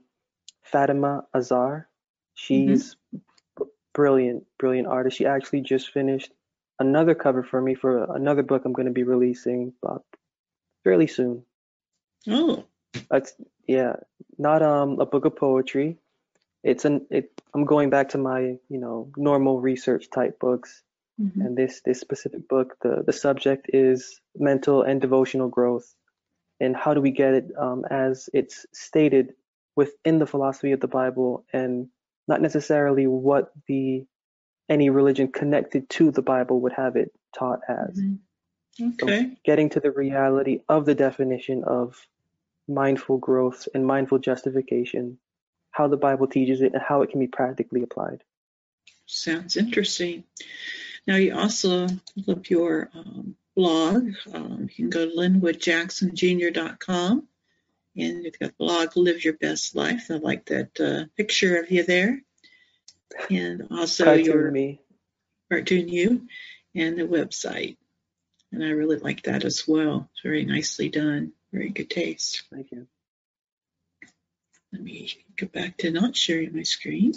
Fatima 0.62 1.24
Azar. 1.34 1.88
She's 2.34 2.96
b- 3.12 3.64
brilliant, 3.94 4.44
brilliant 4.58 4.88
artist. 4.88 5.16
She 5.16 5.26
actually 5.26 5.60
just 5.60 5.92
finished 5.92 6.32
another 6.78 7.14
cover 7.14 7.42
for 7.42 7.60
me 7.60 7.74
for 7.74 8.04
another 8.14 8.42
book 8.42 8.64
I'm 8.64 8.72
going 8.72 8.86
to 8.86 8.92
be 8.92 9.04
releasing 9.04 9.72
uh, 9.86 9.98
fairly 10.84 11.06
soon. 11.06 11.44
Oh, 12.28 12.64
that's 13.10 13.34
yeah, 13.66 13.96
not 14.38 14.62
um 14.62 15.00
a 15.00 15.06
book 15.06 15.24
of 15.24 15.36
poetry. 15.36 15.98
It's 16.62 16.84
an 16.84 17.06
it. 17.10 17.30
I'm 17.54 17.64
going 17.64 17.90
back 17.90 18.10
to 18.10 18.18
my 18.18 18.40
you 18.68 18.78
know 18.78 19.12
normal 19.16 19.60
research 19.60 20.10
type 20.10 20.38
books, 20.40 20.82
mhm. 21.20 21.44
and 21.44 21.56
this 21.56 21.80
this 21.84 22.00
specific 22.00 22.48
book, 22.48 22.76
the 22.82 23.02
the 23.06 23.12
subject 23.12 23.70
is 23.72 24.20
mental 24.36 24.82
and 24.82 25.00
devotional 25.00 25.48
growth, 25.48 25.94
and 26.60 26.76
how 26.76 26.94
do 26.94 27.00
we 27.00 27.10
get 27.10 27.34
it 27.34 27.52
um, 27.58 27.84
as 27.90 28.28
it's 28.32 28.66
stated 28.72 29.34
within 29.74 30.18
the 30.18 30.26
philosophy 30.26 30.72
of 30.72 30.80
the 30.80 30.88
Bible, 30.88 31.44
and 31.52 31.88
not 32.28 32.40
necessarily 32.40 33.06
what 33.06 33.52
the 33.66 34.06
any 34.68 34.90
religion 34.90 35.30
connected 35.30 35.88
to 35.88 36.10
the 36.10 36.22
Bible 36.22 36.60
would 36.60 36.72
have 36.72 36.96
it 36.96 37.12
taught 37.36 37.60
as. 37.68 38.00
Mhm. 38.00 38.18
So 38.78 39.06
okay. 39.06 39.36
getting 39.44 39.70
to 39.70 39.80
the 39.80 39.90
reality 39.90 40.60
of 40.68 40.84
the 40.84 40.94
definition 40.94 41.64
of 41.64 42.06
mindful 42.68 43.18
growth 43.18 43.68
and 43.74 43.86
mindful 43.86 44.18
justification, 44.18 45.18
how 45.70 45.88
the 45.88 45.96
Bible 45.96 46.26
teaches 46.26 46.60
it, 46.60 46.74
and 46.74 46.82
how 46.82 47.02
it 47.02 47.10
can 47.10 47.20
be 47.20 47.26
practically 47.26 47.82
applied. 47.82 48.22
Sounds 49.06 49.56
interesting. 49.56 50.24
Now, 51.06 51.16
you 51.16 51.36
also 51.36 51.86
look 52.26 52.50
your 52.50 52.90
um, 52.94 53.36
blog. 53.54 54.10
Um, 54.32 54.62
you 54.62 54.68
can 54.74 54.90
go 54.90 55.08
to 55.08 55.16
linwoodjacksonjr.com 55.16 57.28
and 57.96 58.24
you've 58.24 58.38
got 58.38 58.48
the 58.48 58.54
blog 58.58 58.96
Live 58.96 59.24
Your 59.24 59.34
Best 59.34 59.74
Life. 59.74 60.06
I 60.10 60.14
like 60.14 60.46
that 60.46 60.80
uh, 60.80 61.04
picture 61.16 61.60
of 61.60 61.70
you 61.70 61.84
there. 61.84 62.20
And 63.30 63.68
also 63.70 64.04
Cartoon 64.04 64.24
your 64.24 64.50
me. 64.50 64.80
cartoon 65.50 65.88
you 65.88 66.26
and 66.74 66.98
the 66.98 67.04
website. 67.04 67.76
And 68.52 68.62
I 68.62 68.70
really 68.70 68.98
like 68.98 69.22
that 69.22 69.44
as 69.44 69.66
well. 69.66 70.10
It's 70.12 70.22
very 70.22 70.44
nicely 70.44 70.88
done. 70.88 71.32
Very 71.52 71.70
good 71.70 71.88
taste. 71.88 72.42
Thank 72.52 72.72
you. 72.72 72.86
Let 74.72 74.82
me 74.82 75.10
go 75.36 75.46
back 75.46 75.78
to 75.78 75.90
not 75.90 76.16
sharing 76.16 76.54
my 76.54 76.64
screen. 76.64 77.14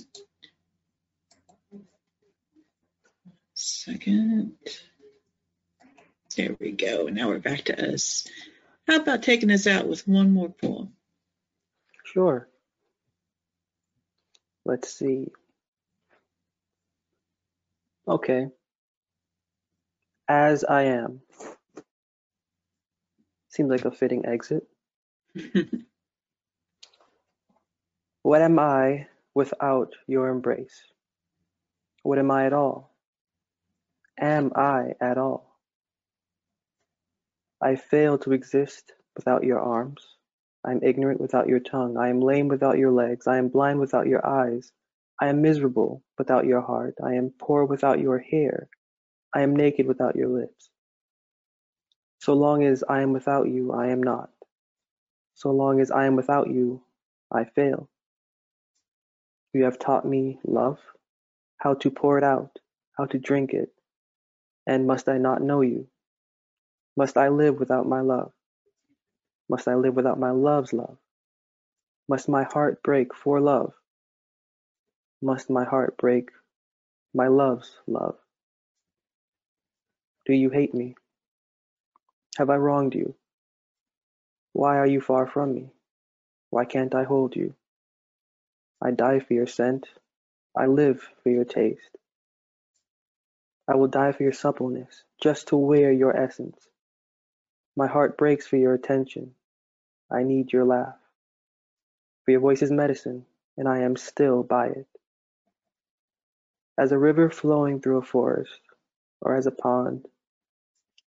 Second. 3.70 4.56
There 6.36 6.56
we 6.60 6.72
go. 6.72 7.08
Now 7.08 7.30
we're 7.30 7.40
back 7.40 7.66
to 7.66 7.94
us. 7.94 8.28
How 8.88 8.98
about 8.98 9.24
taking 9.24 9.52
us 9.52 9.68
out 9.68 9.88
with 9.88 10.08
one 10.08 10.32
more 10.32 10.50
poem? 10.50 10.94
Sure. 12.04 12.48
Let's 14.66 14.94
see. 14.94 15.28
Okay. 18.08 18.48
As 20.28 20.64
I 20.64 20.84
am. 20.84 21.22
Seems 23.50 23.70
like 23.70 23.86
a 23.86 23.92
fitting 23.92 24.26
exit. 24.26 24.68
What 28.22 28.42
am 28.42 28.60
I 28.60 29.08
without 29.34 29.96
your 30.06 30.28
embrace? 30.30 30.84
What 32.04 32.20
am 32.20 32.30
I 32.32 32.46
at 32.46 32.54
all? 32.54 32.89
Am 34.20 34.52
I 34.56 34.96
at 35.00 35.18
all? 35.18 35.56
I 37.62 37.76
fail 37.76 38.18
to 38.20 38.34
exist 38.34 38.92
without 39.16 39.44
your 39.44 39.60
arms. 39.60 40.06
I 40.66 40.72
am 40.72 40.82
ignorant 40.84 41.22
without 41.22 41.48
your 41.48 41.62
tongue. 41.62 41.98
I 41.98 42.10
am 42.10 42.20
lame 42.20 42.50
without 42.50 42.78
your 42.78 42.92
legs. 42.92 43.28
I 43.28 43.38
am 43.38 43.48
blind 43.48 43.80
without 43.80 44.08
your 44.08 44.26
eyes. 44.26 44.72
I 45.22 45.28
am 45.28 45.42
miserable 45.42 46.04
without 46.18 46.46
your 46.46 46.62
heart. 46.62 46.96
I 47.04 47.14
am 47.14 47.34
poor 47.40 47.64
without 47.64 48.00
your 48.00 48.20
hair. 48.20 48.68
I 49.34 49.42
am 49.42 49.56
naked 49.56 49.88
without 49.88 50.16
your 50.18 50.30
lips. 50.30 50.70
So 52.20 52.34
long 52.34 52.64
as 52.64 52.84
I 52.88 53.02
am 53.02 53.14
without 53.14 53.48
you, 53.48 53.72
I 53.72 53.88
am 53.88 54.04
not. 54.04 54.30
So 55.36 55.52
long 55.52 55.80
as 55.80 55.92
I 55.92 56.06
am 56.06 56.18
without 56.18 56.50
you, 56.50 56.82
I 57.32 57.46
fail. 57.46 57.90
You 59.54 59.64
have 59.64 59.80
taught 59.80 60.06
me 60.06 60.40
love, 60.46 60.80
how 61.58 61.76
to 61.76 61.90
pour 61.90 62.18
it 62.18 62.24
out, 62.24 62.52
how 62.98 63.06
to 63.06 63.18
drink 63.18 63.54
it. 63.54 63.70
And 64.70 64.86
must 64.86 65.10
I 65.10 65.18
not 65.18 65.42
know 65.42 65.62
you? 65.62 65.88
Must 66.96 67.18
I 67.18 67.30
live 67.30 67.60
without 67.60 67.88
my 67.88 68.02
love? 68.02 68.32
Must 69.50 69.68
I 69.68 69.74
live 69.74 69.96
without 69.96 70.20
my 70.20 70.30
love's 70.30 70.74
love? 70.74 71.00
Must 72.08 72.30
my 72.30 72.44
heart 72.44 72.84
break 72.84 73.16
for 73.16 73.42
love? 73.42 73.74
Must 75.24 75.50
my 75.50 75.64
heart 75.64 75.98
break 75.98 76.30
my 77.16 77.30
love's 77.30 77.78
love? 77.88 78.16
Do 80.28 80.34
you 80.34 80.52
hate 80.52 80.76
me? 80.76 80.94
Have 82.38 82.52
I 82.52 82.58
wronged 82.58 82.94
you? 82.94 83.16
Why 84.54 84.78
are 84.78 84.86
you 84.86 85.02
far 85.02 85.26
from 85.26 85.56
me? 85.56 85.72
Why 86.52 86.66
can't 86.66 86.94
I 86.94 87.06
hold 87.06 87.36
you? 87.36 87.56
I 88.80 88.92
die 88.92 89.20
for 89.20 89.34
your 89.34 89.48
scent. 89.48 89.88
I 90.56 90.68
live 90.68 91.02
for 91.24 91.30
your 91.32 91.46
taste. 91.46 91.98
I 93.70 93.76
will 93.76 93.88
die 93.88 94.14
for 94.14 94.24
your 94.24 94.34
suppleness, 94.34 95.04
just 95.22 95.50
to 95.50 95.56
wear 95.56 95.92
your 95.92 96.18
essence. 96.18 96.58
My 97.76 97.86
heart 97.86 98.18
breaks 98.18 98.48
for 98.48 98.58
your 98.58 98.74
attention, 98.74 99.36
I 100.12 100.24
need 100.24 100.52
your 100.52 100.66
laugh. 100.66 100.98
For 102.26 102.32
your 102.32 102.40
voice 102.40 102.64
is 102.64 102.72
medicine, 102.72 103.26
and 103.58 103.68
I 103.68 103.82
am 103.82 103.96
still 103.96 104.42
by 104.42 104.68
it. 104.70 104.88
As 106.80 106.92
a 106.92 106.98
river 106.98 107.30
flowing 107.30 107.80
through 107.80 107.98
a 107.98 108.02
forest, 108.02 108.60
or 109.22 109.36
as 109.36 109.46
a 109.46 109.52
pond, 109.52 110.08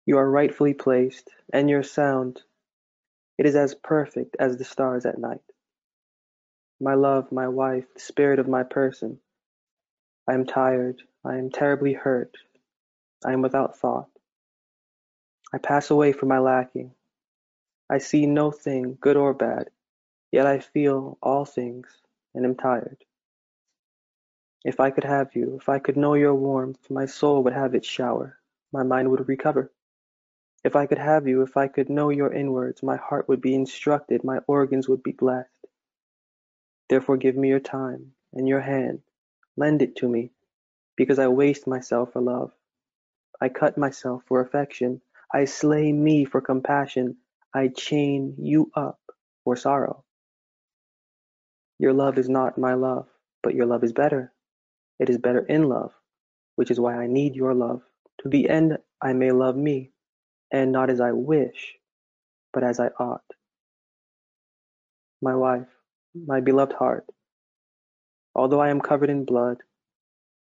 you 0.05 0.18
are 0.18 0.31
rightfully 0.31 0.75
placed, 0.75 1.31
and 1.51 1.70
your 1.70 1.83
sound, 1.83 2.42
it 3.38 3.46
is 3.46 3.57
as 3.57 3.75
perfect 3.75 4.37
as 4.38 4.59
the 4.59 4.64
stars 4.64 5.07
at 5.07 5.18
night. 5.18 5.40
My 6.79 6.92
love, 6.92 7.33
my 7.33 7.49
wife, 7.49 7.87
the 7.94 8.01
spirit 8.01 8.38
of 8.38 8.49
my 8.49 8.64
person, 8.64 9.18
I 10.29 10.35
am 10.35 10.44
tired, 10.44 11.03
I 11.25 11.37
am 11.37 11.51
terribly 11.51 11.94
hurt, 11.94 12.37
I 13.24 13.33
am 13.33 13.42
without 13.42 13.76
thought. 13.76 14.09
I 15.52 15.59
pass 15.59 15.90
away 15.90 16.12
from 16.12 16.28
my 16.28 16.38
lacking. 16.38 16.92
I 17.90 17.98
see 17.98 18.26
no 18.26 18.50
thing, 18.50 18.96
good 19.00 19.16
or 19.16 19.35
bad, 19.35 19.70
yet 20.30 20.46
I 20.46 20.61
feel 20.61 21.18
all 21.22 21.44
things 21.44 21.88
and 22.35 22.44
am 22.44 22.54
tired. 22.54 23.04
If 24.64 24.78
I 24.78 24.90
could 24.90 25.04
have 25.04 25.35
you, 25.35 25.56
if 25.61 25.68
I 25.68 25.78
could 25.78 25.96
know 25.96 26.14
your 26.14 26.35
warmth, 26.35 26.90
my 26.90 27.06
soul 27.06 27.42
would 27.42 27.52
have 27.52 27.74
its 27.74 27.88
shower, 27.88 28.38
my 28.72 28.85
mind 28.85 29.11
would 29.11 29.26
recover. 29.28 29.72
If 30.62 30.76
I 30.76 30.87
could 30.87 30.98
have 30.98 31.26
you, 31.26 31.42
if 31.42 31.56
I 31.56 31.68
could 31.68 31.88
know 31.88 32.11
your 32.11 32.33
inwards, 32.33 32.83
my 32.83 32.96
heart 32.96 33.28
would 33.28 33.40
be 33.40 33.54
instructed, 33.54 34.22
my 34.22 34.38
organs 34.46 34.88
would 34.88 35.02
be 35.02 35.12
blessed. 35.12 35.48
Therefore 36.88 37.16
give 37.16 37.37
me 37.37 37.48
your 37.48 37.61
time 37.61 38.12
and 38.33 38.46
your 38.46 38.61
hand, 38.61 39.00
lend 39.56 39.83
it 39.83 39.96
to 39.96 40.09
me, 40.09 40.30
because 40.96 41.18
I 41.18 41.28
waste 41.28 41.66
myself 41.66 42.12
for 42.12 42.20
love. 42.20 42.52
I 43.40 43.48
cut 43.48 43.79
myself 43.79 44.22
for 44.26 44.40
affection. 44.40 45.00
I 45.33 45.46
slay 45.46 45.92
me 45.92 46.24
for 46.24 46.40
compassion. 46.40 47.16
I 47.55 47.68
chain 47.68 48.35
you 48.38 48.70
up 48.74 49.00
for 49.44 49.57
sorrow. 49.57 50.05
Your 51.79 51.92
love 51.94 52.18
is 52.18 52.29
not 52.29 52.59
my 52.59 52.74
love, 52.74 53.07
but 53.42 53.55
your 53.55 53.66
love 53.66 53.85
is 53.85 53.92
better. 53.92 54.33
It 54.98 55.11
is 55.11 55.18
better 55.18 55.40
in 55.40 55.68
love, 55.68 55.92
which 56.57 56.70
is 56.70 56.81
why 56.81 56.94
I 56.96 57.07
need 57.07 57.37
your 57.37 57.55
love. 57.55 57.83
To 58.22 58.29
the 58.29 58.48
end 58.50 58.79
I 59.03 59.14
may 59.14 59.33
love 59.33 59.57
me, 59.57 59.92
and 60.53 60.72
not 60.72 60.90
as 60.90 61.00
I 61.00 61.12
wish, 61.12 61.76
but 62.53 62.64
as 62.64 62.81
I 62.81 62.88
ought. 62.98 63.24
My 65.22 65.35
wife, 65.35 65.68
my 66.14 66.40
beloved 66.40 66.74
heart, 66.74 67.07
although 68.35 68.61
I 68.61 68.70
am 68.70 68.81
covered 68.81 69.11
in 69.11 69.24
blood, 69.24 69.59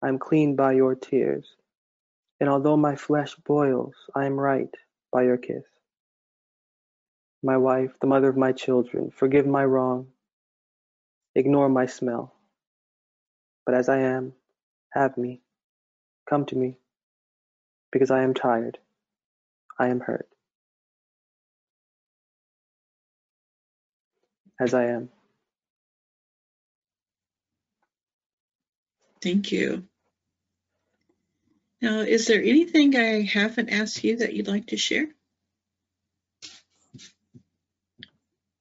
I 0.03 0.09
am 0.09 0.19
cleaned 0.19 0.57
by 0.57 0.73
your 0.73 0.95
tears. 0.95 1.47
And 2.41 2.49
although 2.49 2.77
my 2.77 2.97
flesh 2.97 3.35
boils, 3.37 3.95
I 4.15 4.27
am 4.27 4.39
right 4.39 4.71
by 5.13 5.23
your 5.25 5.39
kiss. 5.39 5.65
My 7.43 7.57
wife, 7.57 7.93
the 8.01 8.07
mother 8.07 8.29
of 8.29 8.37
my 8.37 8.53
children, 8.53 9.13
forgive 9.15 9.47
my 9.47 9.65
wrong, 9.65 10.09
ignore 11.35 11.69
my 11.69 11.87
smell. 11.87 12.35
But 13.67 13.75
as 13.75 13.89
I 13.89 13.99
am, 13.99 14.33
have 14.93 15.17
me, 15.19 15.43
come 16.29 16.47
to 16.47 16.57
me, 16.57 16.79
because 17.93 18.11
I 18.11 18.23
am 18.23 18.35
tired, 18.35 18.79
I 19.79 19.89
am 19.89 20.01
hurt. 20.01 20.29
As 24.61 24.75
I 24.75 24.87
am. 24.87 25.11
Thank 29.23 29.53
you. 29.53 29.85
Now, 31.83 32.01
is 32.01 32.27
there 32.27 32.43
anything 32.43 32.97
I 32.97 33.23
haven't 33.23 33.71
asked 33.71 34.03
you 34.03 34.17
that 34.17 34.33
you'd 34.33 34.49
like 34.49 34.69
to 34.69 34.77
share? 34.77 35.09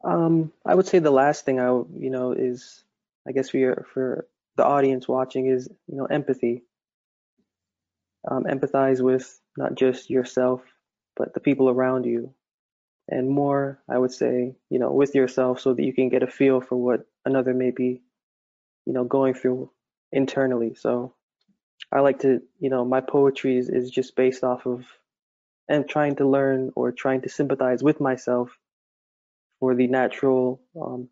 Um, 0.04 0.52
I 0.66 0.76
would 0.76 0.86
say 0.86 1.00
the 1.00 1.12
last 1.12 1.46
thing 1.46 1.60
I, 1.60 1.68
you 1.68 2.10
know, 2.12 2.34
is 2.34 2.84
I 3.28 3.32
guess 3.32 3.50
for 3.50 3.58
your, 3.58 3.88
for 3.94 4.28
the 4.56 4.66
audience 4.66 5.08
watching 5.08 5.48
is, 5.48 5.68
you 5.88 5.98
know, 5.98 6.06
empathy. 6.06 6.64
Um, 8.30 8.44
empathize 8.44 9.02
with 9.02 9.40
not 9.58 9.76
just 9.76 10.10
yourself, 10.10 10.62
but 11.16 11.34
the 11.34 11.40
people 11.40 11.70
around 11.70 12.06
you, 12.06 12.34
and 13.08 13.30
more, 13.30 13.80
I 13.88 13.98
would 13.98 14.12
say, 14.12 14.56
you 14.70 14.80
know, 14.80 14.92
with 14.92 15.16
yourself, 15.16 15.62
so 15.62 15.74
that 15.74 15.84
you 15.84 15.94
can 15.94 16.10
get 16.10 16.24
a 16.24 16.28
feel 16.28 16.60
for 16.62 16.76
what 16.76 17.06
another 17.24 17.54
may 17.54 17.72
be, 17.72 18.02
you 18.86 18.94
know, 18.94 19.04
going 19.04 19.34
through 19.34 19.72
internally. 20.12 20.76
So 20.76 21.14
I 21.92 22.00
like 22.02 22.20
to, 22.20 22.42
you 22.60 22.70
know, 22.70 22.86
my 22.86 23.02
poetry 23.02 23.58
is, 23.58 23.70
is 23.70 23.90
just 23.90 24.16
based 24.16 24.44
off 24.44 24.66
of 24.66 24.86
and 25.68 25.88
trying 25.88 26.16
to 26.18 26.28
learn 26.28 26.72
or 26.76 26.92
trying 26.92 27.22
to 27.22 27.30
sympathize 27.30 27.82
with 27.82 28.00
myself 28.00 28.58
for 29.60 29.76
the 29.76 29.88
natural, 29.88 30.62
um, 30.80 31.10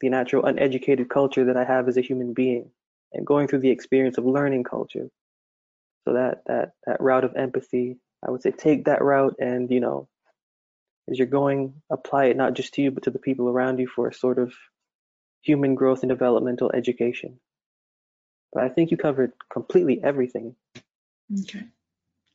the 0.00 0.10
natural 0.10 0.44
uneducated 0.44 1.08
culture 1.08 1.46
that 1.46 1.56
I 1.56 1.64
have 1.64 1.88
as 1.88 1.96
a 1.96 2.02
human 2.02 2.34
being, 2.34 2.70
and 3.12 3.26
going 3.26 3.48
through 3.48 3.60
the 3.60 3.70
experience 3.70 4.18
of 4.18 4.26
learning 4.26 4.64
culture. 4.64 5.08
So 6.04 6.12
that 6.14 6.42
that 6.46 6.72
that 6.86 7.00
route 7.00 7.24
of 7.24 7.34
empathy, 7.34 7.96
I 8.26 8.30
would 8.30 8.42
say, 8.42 8.52
take 8.52 8.84
that 8.84 9.02
route, 9.02 9.36
and 9.40 9.70
you 9.70 9.80
know, 9.80 10.08
as 11.10 11.18
you're 11.18 11.26
going, 11.26 11.82
apply 11.90 12.26
it 12.26 12.36
not 12.36 12.54
just 12.54 12.74
to 12.74 12.82
you 12.82 12.90
but 12.90 13.04
to 13.04 13.10
the 13.10 13.18
people 13.18 13.48
around 13.48 13.78
you 13.78 13.88
for 13.88 14.08
a 14.08 14.14
sort 14.14 14.38
of 14.38 14.52
human 15.42 15.74
growth 15.74 16.02
and 16.02 16.10
developmental 16.10 16.70
education. 16.72 17.40
But 18.52 18.64
I 18.64 18.68
think 18.68 18.90
you 18.90 18.96
covered 18.96 19.32
completely 19.50 20.02
everything. 20.02 20.54
Okay. 21.42 21.64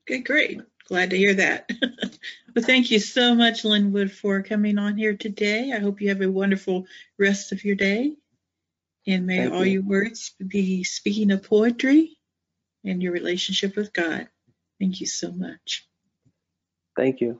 Okay, 0.07 0.19
great. 0.19 0.61
Glad 0.87 1.11
to 1.11 1.17
hear 1.17 1.33
that. 1.35 1.69
well, 1.81 2.65
thank 2.65 2.91
you 2.91 2.99
so 2.99 3.33
much, 3.33 3.63
Linwood, 3.63 4.11
for 4.11 4.41
coming 4.41 4.77
on 4.77 4.97
here 4.97 5.15
today. 5.15 5.71
I 5.73 5.79
hope 5.79 6.01
you 6.01 6.09
have 6.09 6.21
a 6.21 6.29
wonderful 6.29 6.85
rest 7.17 7.51
of 7.51 7.63
your 7.63 7.75
day. 7.75 8.15
And 9.07 9.25
may 9.25 9.37
Thank 9.37 9.53
all 9.53 9.65
you. 9.65 9.71
your 9.71 9.83
words 9.83 10.33
be 10.45 10.83
speaking 10.83 11.31
of 11.31 11.43
poetry 11.43 12.17
and 12.83 13.01
your 13.01 13.13
relationship 13.13 13.75
with 13.75 13.93
God. 13.93 14.27
Thank 14.79 14.99
you 14.99 15.07
so 15.07 15.31
much. 15.31 15.87
Thank 16.95 17.21
you. 17.21 17.39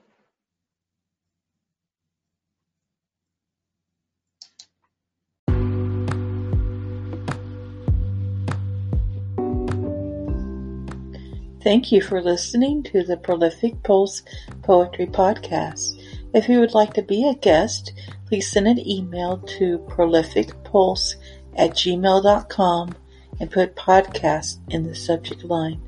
Thank 11.64 11.92
you 11.92 12.02
for 12.02 12.22
listening 12.22 12.82
to 12.84 13.04
the 13.04 13.18
Prolific 13.18 13.84
Pulse 13.84 14.24
Poetry 14.64 15.06
Podcast. 15.06 16.02
If 16.34 16.50
you 16.50 16.60
would 16.60 16.74
like 16.74 16.94
to 16.94 17.04
be 17.04 17.28
a 17.28 17.36
guest, 17.36 17.94
please 18.26 18.52
send 18.52 18.68
an 18.68 18.80
email 18.88 19.38
to 19.38 19.78
prolificpulse 19.90 21.16
at 21.56 21.72
gmail.com 21.72 22.96
and 23.40 23.52
put 23.52 23.76
podcast 23.76 24.60
in 24.70 24.88
the 24.88 24.96
subject 24.96 25.44
line. 25.44 25.82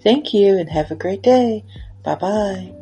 Thank 0.00 0.34
you 0.34 0.58
and 0.58 0.68
have 0.68 0.90
a 0.90 0.96
great 0.96 1.22
day. 1.22 1.64
Bye 2.02 2.16
bye. 2.16 2.73